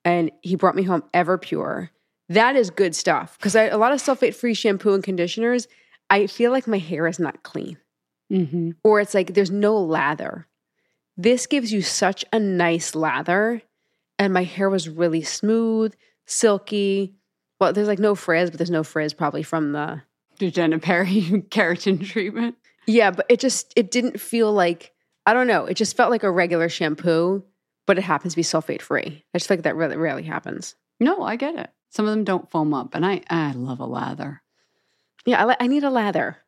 And 0.05 0.31
he 0.43 0.55
brought 0.57 0.77
me 0.77 0.83
home 0.83 1.03
Everpure. 1.15 1.89
That 2.29 2.57
is 2.57 2.71
good 2.71 2.95
stuff 2.97 3.37
because 3.39 3.55
a 3.55 3.77
lot 3.77 3.93
of 3.93 4.03
sulfate 4.03 4.35
free 4.35 4.55
shampoo 4.55 4.95
and 4.95 5.03
conditioners, 5.05 5.69
I 6.11 6.27
feel 6.27 6.51
like 6.53 6.67
my 6.67 6.79
hair 6.79 7.07
is 7.07 7.19
not 7.19 7.43
clean 7.43 7.79
Mm-hmm. 8.33 8.71
or 8.83 9.01
it's 9.01 9.13
like 9.15 9.35
there's 9.35 9.51
no 9.51 9.77
lather. 9.77 10.47
This 11.17 11.47
gives 11.47 11.73
you 11.73 11.83
such 11.83 12.25
a 12.33 12.39
nice 12.41 12.95
lather. 12.95 13.61
And 14.19 14.33
my 14.33 14.45
hair 14.45 14.71
was 14.71 14.89
really 14.89 15.23
smooth, 15.23 15.95
silky. 16.25 17.15
Well, 17.61 17.73
there's 17.73 17.87
like 17.89 17.99
no 17.99 18.15
frizz, 18.15 18.51
but 18.51 18.59
there's 18.59 18.71
no 18.71 18.83
frizz 18.83 19.13
probably 19.13 19.43
from 19.43 19.73
the 19.73 20.03
Jenna 20.39 20.79
Perry 20.79 21.21
keratin 21.51 22.05
treatment. 22.05 22.57
Yeah, 22.87 23.11
but 23.11 23.27
it 23.29 23.41
just 23.41 23.73
it 23.77 23.91
didn't 23.91 24.21
feel 24.21 24.53
like 24.53 24.93
I 25.27 25.35
don't 25.35 25.47
know. 25.47 25.67
It 25.67 25.75
just 25.75 25.97
felt 25.97 26.11
like 26.11 26.23
a 26.23 26.31
regular 26.31 26.69
shampoo, 26.69 27.45
but 27.87 27.99
it 27.99 28.03
happens 28.05 28.33
to 28.33 28.37
be 28.37 28.43
sulfate 28.43 28.83
free. 28.83 29.25
I 29.35 29.39
just 29.39 29.49
feel 29.49 29.57
like 29.59 29.65
that 29.65 29.77
really 29.77 29.97
rarely 29.97 30.23
happens. 30.23 30.75
No, 31.01 31.23
I 31.23 31.37
get 31.37 31.55
it. 31.57 31.71
Some 31.91 32.07
of 32.07 32.11
them 32.13 32.25
don't 32.25 32.51
foam 32.51 32.73
up, 32.75 32.95
and 32.95 33.05
I 33.07 33.23
I 33.31 33.53
love 33.53 33.81
a 33.81 33.87
lather. 33.87 34.43
Yeah, 35.27 35.45
I, 35.47 35.57
I 35.61 35.67
need 35.67 35.85
a 35.85 35.91
lather. 35.91 36.39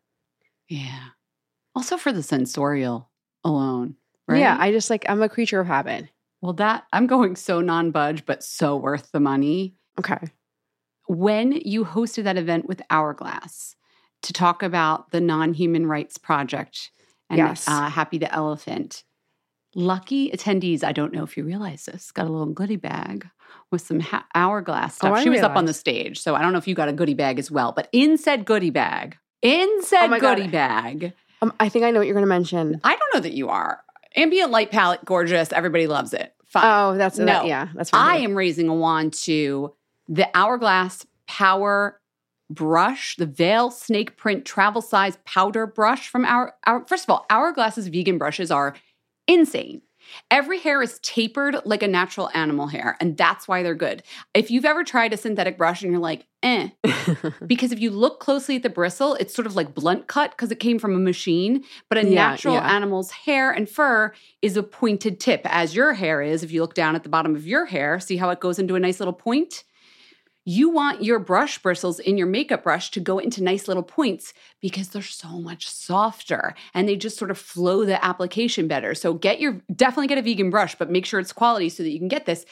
Yeah. 0.68 1.09
Also 1.74 1.97
for 1.97 2.12
the 2.12 2.22
sensorial 2.22 3.11
alone. 3.45 3.97
Right? 4.28 4.41
Yeah, 4.41 4.57
I 4.59 4.72
just 4.72 4.91
like 4.91 5.05
I'm 5.09 5.22
a 5.22 5.28
creature 5.28 5.61
of 5.61 5.66
habit. 5.66 6.09
well 6.41 6.55
that 6.55 6.84
I'm 6.93 7.07
going 7.07 7.37
so 7.37 7.61
non-budge, 7.61 8.26
but 8.26 8.43
so 8.43 8.76
worth 8.76 9.12
the 9.12 9.20
money. 9.20 9.76
Okay. 9.99 10.18
when 11.07 11.53
you 11.53 11.84
hosted 11.84 12.24
that 12.24 12.37
event 12.37 12.66
with 12.66 12.82
Hourglass 12.91 13.76
to 14.22 14.32
talk 14.32 14.62
about 14.62 15.11
the 15.12 15.20
Non 15.20 15.55
Human 15.55 15.87
Rights 15.87 16.18
Project 16.18 16.91
and 17.30 17.39
Yes. 17.39 17.66
uh, 17.68 17.89
Happy 17.89 18.18
the 18.18 18.32
Elephant, 18.32 19.05
lucky 19.77 20.31
attendees, 20.31 20.83
I 20.83 20.91
don't 20.93 21.12
know 21.12 21.22
if 21.22 21.37
you 21.37 21.45
realize 21.45 21.85
this, 21.85 22.11
got 22.11 22.27
a 22.27 22.31
little 22.31 22.47
goodie 22.47 22.77
bag 22.77 23.29
with 23.70 23.83
some 23.83 24.01
ha- 24.01 24.27
Hourglass 24.35 24.95
Oh, 24.95 24.97
stuff. 24.97 25.12
I 25.18 25.22
she 25.22 25.29
was 25.29 25.43
up 25.43 25.55
on 25.57 25.66
the 25.66 25.74
stage, 25.74 26.18
so 26.18 26.35
I 26.35 26.43
don't 26.43 26.53
know 26.53 26.59
if 26.59 26.66
you 26.66 26.74
got 26.74 26.89
a 26.89 26.93
goodie 26.93 27.14
bag 27.14 27.39
as 27.39 27.51
well, 27.51 27.72
but 27.72 27.89
in 27.93 28.16
said 28.18 28.45
goodie 28.45 28.70
bag, 28.70 29.16
in 29.43 29.83
said 29.83 30.07
Oh 30.07 30.09
my 30.09 30.18
God. 30.18 30.39
goodie 30.39 30.49
bag, 30.51 31.12
Um, 31.43 31.53
I 31.61 31.68
think 31.68 31.85
I 31.85 31.91
know 31.91 32.01
what 32.01 32.07
you're 32.07 32.14
going 32.14 32.24
to 32.24 32.29
mention. 32.29 32.81
I 32.83 32.97
don't 32.97 33.14
know 33.14 33.20
that 33.20 33.33
you 33.35 33.49
are. 33.51 33.81
Ambient 34.16 34.51
light 34.51 34.70
palette, 34.70 35.05
gorgeous. 35.05 35.53
Everybody 35.53 35.87
loves 35.87 36.14
it. 36.14 36.33
Fine. 36.47 36.64
Oh, 36.64 36.97
that's 36.97 37.18
No. 37.18 37.27
that, 37.27 37.47
yeah. 37.47 37.68
That's 37.74 37.91
fine. 37.91 38.01
I 38.11 38.16
am 38.18 38.35
raising 38.35 38.68
a 38.68 38.74
wand 38.74 39.12
to 39.24 39.74
the 40.09 40.27
Hourglass 40.35 41.05
Power 41.27 42.01
Brush, 42.49 43.16
the 43.16 43.27
Veil 43.27 43.70
Snake 43.72 44.16
Print 44.16 44.45
Travel 44.45 44.81
Size 44.81 45.18
Powder 45.27 45.66
Brush 45.66 46.09
from 46.09 46.24
our, 46.24 46.55
our 46.64 46.87
first 46.87 47.05
of 47.05 47.11
all, 47.11 47.27
Hourglass's 47.29 47.89
vegan 47.89 48.16
brushes 48.18 48.51
are 48.53 48.74
insane. 49.27 49.83
Every 50.31 50.61
hair 50.61 50.81
is 50.83 51.01
tapered 51.01 51.57
like 51.64 51.83
a 51.83 51.89
natural 51.89 52.31
animal 52.33 52.68
hair, 52.68 52.97
and 53.01 53.16
that's 53.16 53.49
why 53.49 53.64
they're 53.64 53.74
good. 53.74 54.05
If 54.35 54.53
you've 54.53 54.64
ever 54.64 54.85
tried 54.85 55.12
a 55.12 55.16
synthetic 55.16 55.59
brush 55.59 55.83
and 55.83 55.91
you're 55.91 56.01
like, 56.01 56.27
eh, 56.45 56.68
because 57.47 57.72
if 57.72 57.81
you 57.81 57.91
look 57.91 58.20
closely 58.20 58.55
at 58.55 58.62
the 58.62 58.70
bristle, 58.70 59.14
it's 59.14 59.35
sort 59.35 59.47
of 59.47 59.57
like 59.57 59.74
blunt 59.74 60.07
cut 60.07 60.31
because 60.31 60.53
it 60.53 60.61
came 60.61 60.79
from 60.79 60.95
a 60.95 60.99
machine. 60.99 61.64
But 61.89 61.99
a 61.99 62.05
Yeah, 62.05 62.11
natural 62.14 62.55
yeah. 62.55 62.72
animal's 62.77 63.11
hair 63.11 63.51
and 63.51 63.68
fur 63.68 64.12
is 64.43 64.57
a 64.57 64.62
pointed 64.62 65.18
tip, 65.18 65.41
as 65.45 65.74
your 65.74 65.93
hair 65.95 66.22
is. 66.22 66.45
If 66.45 66.53
you 66.53 66.61
look 66.61 66.74
down 66.74 66.95
at 66.95 67.03
the 67.03 67.09
bottom 67.09 67.35
of 67.35 67.45
your 67.45 67.64
hair, 67.66 67.99
see 67.99 68.16
how 68.16 68.31
it 68.31 68.39
goes 68.39 68.61
into 68.61 68.77
a 68.77 68.81
nice 68.81 69.01
little 69.01 69.12
point? 69.12 69.64
You 70.49 70.70
want 70.70 71.03
your 71.03 71.18
brush 71.18 71.59
bristles 71.59 71.99
in 71.99 72.16
your 72.16 72.28
makeup 72.28 72.62
brush 72.62 72.92
to 72.92 73.01
go 73.01 73.18
into 73.18 73.42
nice 73.42 73.66
little 73.66 73.82
points 73.82 74.32
because 74.62 74.88
they're 74.90 75.03
so 75.03 75.40
much 75.40 75.68
softer 75.68 76.55
and 76.72 76.88
they 76.88 76.94
just 76.94 77.18
sort 77.18 77.32
of 77.32 77.36
flow 77.38 77.84
the 77.84 78.03
application 78.03 78.68
better. 78.68 78.94
So 78.94 79.12
get 79.12 79.40
your 79.40 79.61
definitely 79.74 80.07
get 80.07 80.18
a 80.18 80.22
vegan 80.22 80.51
brush, 80.51 80.76
but 80.76 80.88
make 80.88 81.05
sure 81.05 81.18
it's 81.18 81.32
quality 81.32 81.68
so 81.68 81.82
that 81.82 81.90
you 81.90 81.99
can 81.99 82.07
get 82.07 82.26
this. 82.26 82.47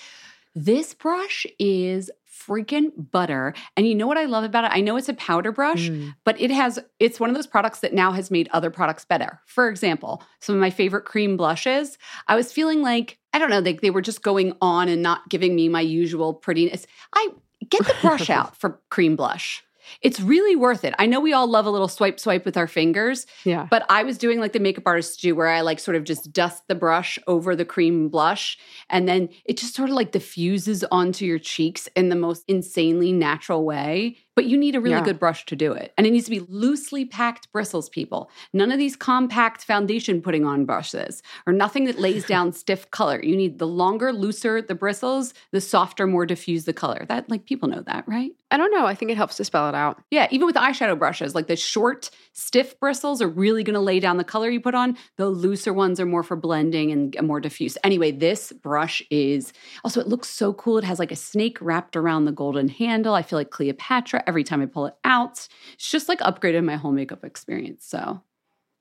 This 0.56 0.92
brush 0.92 1.46
is 1.60 2.10
freaking 2.28 2.90
butter. 3.12 3.54
And 3.76 3.86
you 3.86 3.94
know 3.94 4.08
what 4.08 4.18
I 4.18 4.24
love 4.24 4.42
about 4.42 4.64
it? 4.64 4.72
I 4.74 4.80
know 4.80 4.96
it's 4.96 5.08
a 5.08 5.14
powder 5.14 5.52
brush, 5.52 5.88
Mm. 5.88 6.14
but 6.24 6.38
it 6.40 6.50
has 6.50 6.80
it's 6.98 7.20
one 7.20 7.30
of 7.30 7.36
those 7.36 7.46
products 7.46 7.78
that 7.80 7.94
now 7.94 8.10
has 8.10 8.28
made 8.30 8.48
other 8.52 8.70
products 8.70 9.04
better. 9.04 9.40
For 9.46 9.68
example, 9.68 10.20
some 10.40 10.56
of 10.56 10.60
my 10.60 10.70
favorite 10.70 11.04
cream 11.04 11.36
blushes, 11.36 11.96
I 12.26 12.34
was 12.34 12.52
feeling 12.52 12.82
like 12.82 13.18
I 13.32 13.38
don't 13.38 13.50
know, 13.50 13.60
like 13.60 13.80
they 13.82 13.90
were 13.90 14.02
just 14.02 14.22
going 14.22 14.52
on 14.60 14.88
and 14.88 15.00
not 15.02 15.28
giving 15.28 15.54
me 15.54 15.68
my 15.68 15.80
usual 15.80 16.34
prettiness. 16.34 16.86
I 17.14 17.30
get 17.70 17.84
the 17.86 17.94
brush 18.00 18.30
out 18.38 18.56
for 18.56 18.80
cream 18.90 19.16
blush. 19.16 19.62
It's 20.00 20.18
really 20.18 20.56
worth 20.56 20.82
it. 20.82 20.94
I 20.98 21.04
know 21.04 21.20
we 21.20 21.34
all 21.34 21.46
love 21.46 21.66
a 21.66 21.70
little 21.70 21.88
swipe 21.88 22.18
swipe 22.18 22.46
with 22.46 22.56
our 22.56 22.66
fingers, 22.66 23.26
Yeah. 23.44 23.66
but 23.70 23.84
I 23.90 24.02
was 24.02 24.16
doing 24.16 24.40
like 24.40 24.54
the 24.54 24.58
makeup 24.58 24.84
artists 24.86 25.18
do, 25.18 25.34
where 25.34 25.46
I 25.48 25.60
like 25.60 25.78
sort 25.78 25.94
of 25.96 26.04
just 26.04 26.32
dust 26.32 26.62
the 26.68 26.74
brush 26.74 27.18
over 27.26 27.54
the 27.54 27.66
cream 27.66 28.08
blush, 28.08 28.56
and 28.88 29.06
then 29.06 29.28
it 29.44 29.58
just 29.58 29.74
sort 29.74 29.90
of 29.90 29.94
like 29.96 30.10
diffuses 30.10 30.84
onto 30.90 31.26
your 31.26 31.38
cheeks 31.38 31.86
in 31.94 32.08
the 32.08 32.16
most 32.16 32.44
insanely 32.48 33.12
natural 33.12 33.62
way. 33.64 34.16
But 34.36 34.46
you 34.46 34.56
need 34.56 34.74
a 34.74 34.80
really 34.80 34.94
Yeah. 34.96 35.04
good 35.04 35.18
brush 35.20 35.46
to 35.46 35.56
do 35.56 35.72
it. 35.72 35.92
And 35.96 36.06
it 36.06 36.10
needs 36.10 36.24
to 36.24 36.30
be 36.30 36.40
loosely 36.48 37.04
packed 37.04 37.52
bristles, 37.52 37.88
people. 37.88 38.30
None 38.52 38.72
of 38.72 38.78
these 38.78 38.96
compact 38.96 39.62
foundation 39.64 40.20
putting 40.20 40.44
on 40.44 40.64
brushes 40.64 41.22
or 41.46 41.52
nothing 41.52 41.84
that 41.84 42.00
lays 42.00 42.24
down 42.26 42.52
stiff 42.62 42.90
color. 42.90 43.20
You 43.22 43.36
need 43.36 43.58
the 43.58 43.66
longer, 43.66 44.12
looser 44.12 44.60
the 44.60 44.74
bristles, 44.74 45.34
the 45.52 45.60
softer, 45.60 46.06
more 46.06 46.26
diffused 46.26 46.66
the 46.66 46.72
color. 46.72 47.04
That, 47.08 47.30
like, 47.30 47.44
people 47.46 47.68
know 47.68 47.82
that, 47.86 48.04
right? 48.08 48.32
I 48.50 48.56
don't 48.56 48.72
know. 48.72 48.86
I 48.86 48.94
think 48.94 49.10
it 49.10 49.16
helps 49.16 49.36
to 49.38 49.44
spell 49.44 49.68
it 49.68 49.74
out. 49.74 50.00
Yeah, 50.10 50.28
even 50.30 50.46
with 50.46 50.54
eyeshadow 50.56 50.96
brushes, 50.98 51.34
like 51.34 51.48
the 51.48 51.56
short, 51.56 52.10
stiff 52.32 52.78
bristles 52.78 53.20
are 53.20 53.28
really 53.28 53.64
going 53.64 53.74
to 53.74 53.80
lay 53.80 53.98
down 53.98 54.16
the 54.16 54.24
color 54.24 54.48
you 54.48 54.60
put 54.60 54.74
on. 54.76 54.96
The 55.16 55.28
looser 55.28 55.72
ones 55.72 55.98
are 55.98 56.06
more 56.06 56.22
for 56.22 56.36
blending 56.36 56.92
and 56.92 57.26
more 57.26 57.40
diffuse. 57.40 57.76
Anyway, 57.82 58.12
this 58.12 58.52
brush 58.52 59.02
is 59.10 59.52
also, 59.84 60.00
it 60.00 60.06
looks 60.08 60.28
so 60.28 60.52
cool. 60.52 60.78
It 60.78 60.84
has 60.84 60.98
like 61.00 61.10
a 61.12 61.16
snake 61.16 61.58
wrapped 61.60 61.96
around 61.96 62.24
the 62.26 62.32
golden 62.32 62.68
handle. 62.68 63.14
I 63.14 63.22
feel 63.22 63.38
like 63.38 63.50
Cleopatra 63.50 64.22
every 64.26 64.44
time 64.44 64.60
I 64.62 64.66
pull 64.66 64.86
it 64.86 64.94
out. 65.04 65.46
It's 65.74 65.90
just 65.90 66.08
like 66.08 66.20
upgraded 66.20 66.64
my 66.64 66.76
whole 66.76 66.92
makeup 66.92 67.24
experience. 67.24 67.84
So 67.86 68.22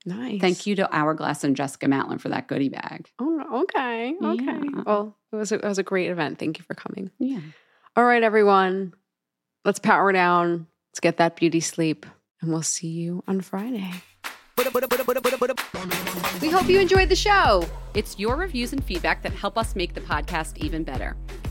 Nice. 0.06 0.40
thank 0.40 0.66
you 0.66 0.74
to 0.76 0.94
Hourglass 0.94 1.44
and 1.44 1.56
Jessica 1.56 1.86
Matlin 1.86 2.20
for 2.20 2.28
that 2.28 2.46
goodie 2.48 2.68
bag. 2.68 3.08
Oh, 3.18 3.62
okay. 3.62 4.14
Okay. 4.22 4.44
Yeah. 4.44 4.82
Well, 4.86 5.16
it 5.32 5.36
was, 5.36 5.52
a, 5.52 5.56
it 5.56 5.64
was 5.64 5.78
a 5.78 5.82
great 5.82 6.10
event. 6.10 6.38
Thank 6.38 6.58
you 6.58 6.64
for 6.64 6.74
coming. 6.74 7.10
Yeah. 7.18 7.40
All 7.96 8.04
right, 8.04 8.22
everyone. 8.22 8.92
Let's 9.64 9.78
power 9.78 10.12
down. 10.12 10.66
Let's 10.90 11.00
get 11.00 11.16
that 11.16 11.36
beauty 11.36 11.60
sleep. 11.60 12.04
And 12.42 12.50
we'll 12.52 12.62
see 12.62 12.88
you 12.88 13.24
on 13.26 13.40
Friday. 13.40 13.90
We 16.40 16.50
hope 16.50 16.68
you 16.68 16.78
enjoyed 16.78 17.08
the 17.08 17.16
show. 17.16 17.66
It's 17.94 18.18
your 18.18 18.36
reviews 18.36 18.72
and 18.72 18.84
feedback 18.84 19.22
that 19.22 19.32
help 19.32 19.56
us 19.56 19.74
make 19.74 19.94
the 19.94 20.00
podcast 20.00 20.58
even 20.58 20.84
better. 20.84 21.16